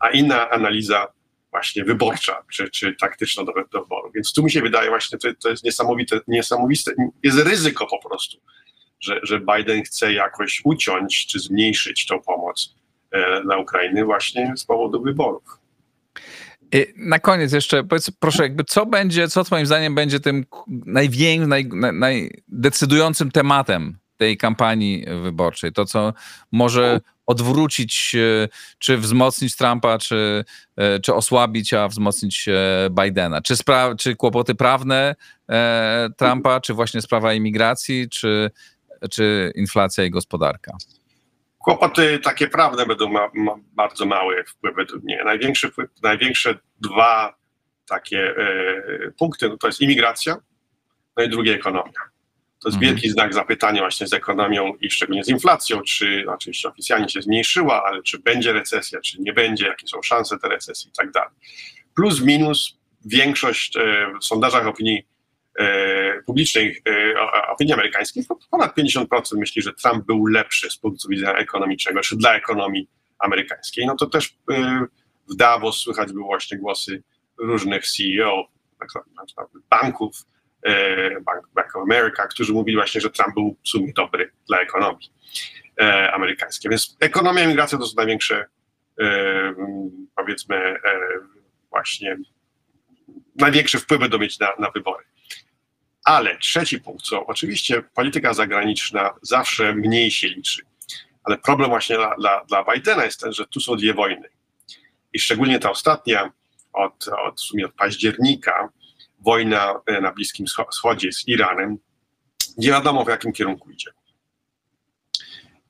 a 0.00 0.10
inna 0.10 0.50
analiza 0.50 1.12
właśnie 1.50 1.84
wyborcza 1.84 2.42
czy, 2.52 2.70
czy 2.70 2.94
taktyczna 3.00 3.44
do, 3.44 3.52
do 3.72 3.82
wyboru. 3.82 4.10
Więc 4.14 4.32
tu 4.32 4.42
mi 4.42 4.50
się 4.50 4.60
wydaje 4.60 4.88
właśnie, 4.88 5.18
to, 5.18 5.28
to 5.42 5.50
jest 5.50 5.64
niesamowite, 5.64 6.20
niesamowite, 6.28 6.92
jest 7.22 7.38
ryzyko 7.38 7.86
po 7.86 8.08
prostu, 8.08 8.38
że, 9.00 9.20
że 9.22 9.40
Biden 9.40 9.82
chce 9.82 10.12
jakoś 10.12 10.60
uciąć 10.64 11.26
czy 11.26 11.40
zmniejszyć 11.40 12.06
tą 12.06 12.20
pomoc 12.20 12.74
e, 13.10 13.42
dla 13.42 13.58
Ukrainy 13.58 14.04
właśnie 14.04 14.52
z 14.56 14.64
powodu 14.64 15.02
wyborów. 15.02 15.61
Na 16.96 17.18
koniec 17.18 17.52
jeszcze 17.52 17.84
powiedz, 17.84 18.10
proszę, 18.10 18.42
jakby 18.42 18.64
co 18.64 18.86
będzie, 18.86 19.28
co 19.28 19.44
twoim 19.44 19.66
zdaniem 19.66 19.94
będzie 19.94 20.20
tym 20.20 20.44
największym, 20.68 21.48
naj, 21.48 21.68
najdecydującym 21.92 23.30
tematem 23.30 23.98
tej 24.16 24.36
kampanii 24.36 25.06
wyborczej? 25.22 25.72
To, 25.72 25.84
co 25.84 26.12
może 26.52 27.00
odwrócić, 27.26 28.14
e, 28.14 28.48
czy 28.78 28.98
wzmocnić 28.98 29.56
Trumpa, 29.56 29.98
czy, 29.98 30.44
e, 30.76 31.00
czy 31.00 31.14
osłabić, 31.14 31.74
a 31.74 31.88
wzmocnić 31.88 32.48
e, 32.48 32.90
Bidena? 32.90 33.42
Czy, 33.42 33.54
spra- 33.54 33.96
czy 33.96 34.16
kłopoty 34.16 34.54
prawne 34.54 35.14
Trumpa, 36.16 36.60
czy 36.60 36.74
właśnie 36.74 37.02
sprawa 37.02 37.34
imigracji, 37.34 38.08
czy, 38.08 38.50
czy 39.10 39.52
inflacja 39.54 40.04
i 40.04 40.10
gospodarka? 40.10 40.76
Kłopoty 41.64 42.18
takie 42.18 42.48
prawne 42.48 42.86
będą 42.86 43.08
ma, 43.08 43.30
ma 43.34 43.54
bardzo 43.72 44.06
małe 44.06 44.44
wpływ 44.44 44.76
według 44.76 45.04
mnie. 45.04 45.22
Największy 45.24 45.70
wpływ, 45.70 45.90
największe 46.02 46.58
dwa 46.80 47.34
takie 47.88 48.36
e, 48.36 49.10
punkty 49.18 49.48
no 49.48 49.56
to 49.56 49.66
jest 49.66 49.80
imigracja, 49.80 50.36
no 51.16 51.24
i 51.24 51.28
drugie 51.28 51.54
ekonomia. 51.54 52.12
To 52.62 52.68
jest 52.68 52.76
mhm. 52.76 52.80
wielki 52.80 53.10
znak 53.10 53.34
zapytania 53.34 53.80
właśnie 53.80 54.06
z 54.06 54.12
ekonomią 54.12 54.74
i 54.80 54.90
szczególnie 54.90 55.24
z 55.24 55.28
inflacją, 55.28 55.82
czy 55.82 56.24
oczywiście 56.28 56.68
oficjalnie 56.68 57.08
się 57.08 57.22
zmniejszyła, 57.22 57.84
ale 57.84 58.02
czy 58.02 58.18
będzie 58.18 58.52
recesja, 58.52 59.00
czy 59.00 59.20
nie 59.20 59.32
będzie, 59.32 59.66
jakie 59.66 59.86
są 59.86 60.02
szanse 60.02 60.38
tej 60.38 60.50
recesji 60.50 60.90
i 60.90 60.92
tak 60.92 61.10
dalej. 61.10 61.30
Plus 61.96 62.20
minus 62.20 62.78
większość 63.04 63.76
e, 63.76 64.12
w 64.20 64.24
sondażach 64.24 64.66
opinii 64.66 65.06
Publicznej 66.32 66.82
e, 66.88 67.48
opinii 67.48 67.72
amerykańskiej, 67.72 68.24
ponad 68.50 68.76
50% 68.76 69.06
myśli, 69.38 69.62
że 69.62 69.72
Trump 69.72 70.04
był 70.06 70.26
lepszy 70.26 70.70
z 70.70 70.76
punktu 70.76 71.08
widzenia 71.08 71.34
ekonomicznego, 71.34 72.00
czy 72.00 72.16
dla 72.16 72.34
ekonomii 72.34 72.88
amerykańskiej. 73.18 73.86
No 73.86 73.96
to 73.96 74.06
też 74.06 74.38
e, 74.50 74.86
w 75.30 75.34
Davos 75.34 75.76
słychać 75.76 76.12
było 76.12 76.26
właśnie 76.26 76.58
głosy 76.58 77.02
różnych 77.38 77.86
CEO, 77.86 78.48
banków, 79.70 80.16
Bank, 81.24 81.48
Bank 81.54 81.76
of 81.76 81.82
America, 81.82 82.26
którzy 82.26 82.52
mówili 82.52 82.76
właśnie, 82.76 83.00
że 83.00 83.10
Trump 83.10 83.34
był 83.34 83.56
w 83.64 83.68
sumie 83.68 83.92
dobry 83.92 84.32
dla 84.48 84.60
ekonomii 84.60 85.12
amerykańskiej. 86.12 86.70
Więc 86.70 86.96
ekonomia 87.00 87.44
i 87.44 87.48
migracja 87.48 87.78
to 87.78 87.86
są 87.86 87.94
największe, 87.96 88.44
powiedzmy, 90.16 90.76
właśnie 91.70 92.16
największe 93.36 93.78
wpływy 93.78 94.00
będą 94.00 94.18
mieć 94.18 94.38
na, 94.38 94.52
na 94.58 94.70
wybory. 94.70 95.04
Ale 96.04 96.38
trzeci 96.38 96.80
punkt, 96.80 97.04
co 97.04 97.26
oczywiście 97.26 97.82
polityka 97.82 98.34
zagraniczna 98.34 99.14
zawsze 99.22 99.74
mniej 99.74 100.10
się 100.10 100.28
liczy, 100.28 100.62
ale 101.24 101.38
problem 101.38 101.70
właśnie 101.70 101.96
dla, 101.96 102.14
dla, 102.16 102.44
dla 102.44 102.64
Bidena 102.64 103.04
jest 103.04 103.20
ten, 103.20 103.32
że 103.32 103.46
tu 103.46 103.60
są 103.60 103.76
dwie 103.76 103.94
wojny. 103.94 104.28
I 105.12 105.18
szczególnie 105.18 105.58
ta 105.58 105.70
ostatnia, 105.70 106.32
od, 106.72 107.08
od, 107.08 107.40
w 107.40 107.44
sumie 107.44 107.66
od 107.66 107.74
października, 107.74 108.68
wojna 109.20 109.80
e, 109.86 110.00
na 110.00 110.12
Bliskim 110.12 110.46
Wschodzie 110.70 111.12
z 111.12 111.28
Iranem, 111.28 111.78
nie 112.58 112.68
wiadomo 112.68 113.04
w 113.04 113.08
jakim 113.08 113.32
kierunku 113.32 113.70
idzie. 113.70 113.90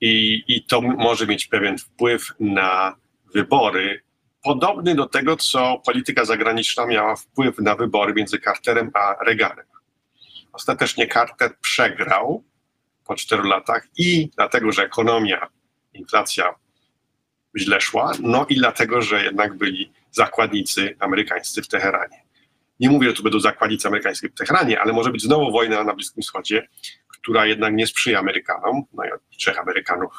I, 0.01 0.45
I 0.49 0.65
to 0.65 0.81
może 0.81 1.27
mieć 1.27 1.47
pewien 1.47 1.79
wpływ 1.79 2.27
na 2.41 2.97
wybory, 3.35 4.03
podobny 4.43 4.95
do 4.95 5.07
tego, 5.07 5.37
co 5.37 5.83
polityka 5.87 6.25
zagraniczna 6.25 6.87
miała 6.87 7.17
wpływ 7.17 7.59
na 7.59 7.75
wybory 7.75 8.15
między 8.15 8.39
Carterem 8.39 8.91
a 8.95 9.25
Reaganem. 9.25 9.67
Ostatecznie 10.53 11.09
Carter 11.09 11.57
przegrał 11.61 12.45
po 13.05 13.15
czteru 13.15 13.43
latach 13.43 13.87
i 13.99 14.31
dlatego, 14.37 14.73
że 14.73 14.85
ekonomia, 14.85 15.49
inflacja 15.95 16.55
źle 17.59 17.81
szła, 17.81 18.13
no 18.21 18.47
i 18.49 18.57
dlatego, 18.57 19.03
że 19.03 19.25
jednak 19.25 19.57
byli 19.57 19.93
zakładnicy 20.11 20.97
amerykańscy 20.99 21.63
w 21.63 21.69
Teheranie. 21.69 22.25
Nie 22.81 22.91
mówię, 22.91 23.09
że 23.09 23.15
tu 23.15 23.23
będą 23.23 23.41
zakładnicy 23.41 23.89
amerykańscy 23.89 24.29
w 24.29 24.35
Teheranie, 24.35 24.81
ale 24.81 24.93
może 24.93 25.11
być 25.11 25.23
znowu 25.23 25.53
wojna 25.53 25.85
na 25.85 25.95
Bliskim 25.95 26.23
Wschodzie, 26.23 26.69
która 27.09 27.47
jednak 27.47 27.75
nie 27.75 27.87
sprzyja 27.87 28.19
Amerykanom. 28.19 28.83
No 28.93 29.05
i 29.05 29.37
trzech 29.37 29.59
Amerykanów 29.59 30.13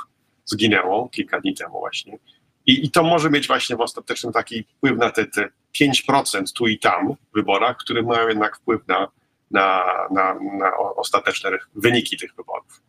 zginęło 0.46 1.10
kilka 1.10 1.42
dni 1.42 1.54
temu 1.54 1.80
właśnie. 1.80 2.18
I, 2.66 2.86
I, 2.86 2.92
to 2.92 3.04
może 3.04 3.30
mieć 3.30 3.48
właśnie 3.48 3.76
w 3.76 3.82
ostatecznym 3.82 4.34
taki 4.34 4.64
wpływ 4.64 4.98
na 4.98 5.12
te, 5.12 5.26
te 5.26 5.50
5% 5.82 6.44
tu 6.56 6.68
i 6.68 6.80
tam 6.80 7.14
w 7.14 7.36
wyborach, 7.36 7.78
które 7.78 8.02
mają 8.02 8.28
jednak 8.28 8.58
wpływ 8.58 8.88
na 8.88 9.08
na, 9.54 9.84
na, 10.12 10.36
na 10.60 10.78
ostateczne 10.78 11.50
wyniki 11.76 12.18
tych 12.18 12.36
wyborów. 12.36 12.82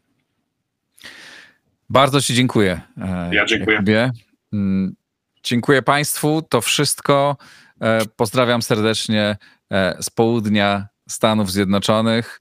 Bardzo 1.90 2.20
Ci 2.20 2.34
dziękuję. 2.34 2.80
E, 3.00 3.30
ja 3.34 3.44
dziękuję. 3.44 3.74
Jakubie. 3.74 4.10
Mm, 4.52 4.96
dziękuję 5.42 5.82
Państwu. 5.82 6.42
To 6.48 6.60
wszystko. 6.60 7.36
E, 7.80 8.00
pozdrawiam 8.16 8.62
serdecznie 8.62 9.36
e, 9.72 9.96
z 10.02 10.10
południa 10.10 10.88
Stanów 11.08 11.52
Zjednoczonych. 11.52 12.40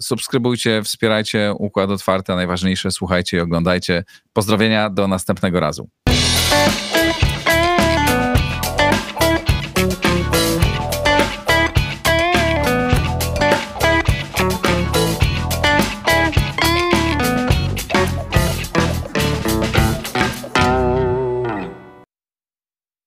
Subskrybujcie, 0.00 0.82
wspierajcie 0.82 1.52
Układ 1.58 1.90
Otwarty, 1.90 2.32
a 2.32 2.36
najważniejsze 2.36 2.90
słuchajcie 2.90 3.36
i 3.36 3.40
oglądajcie. 3.40 4.04
Pozdrowienia 4.32 4.90
do 4.90 5.08
następnego 5.08 5.60
razu. 5.60 5.88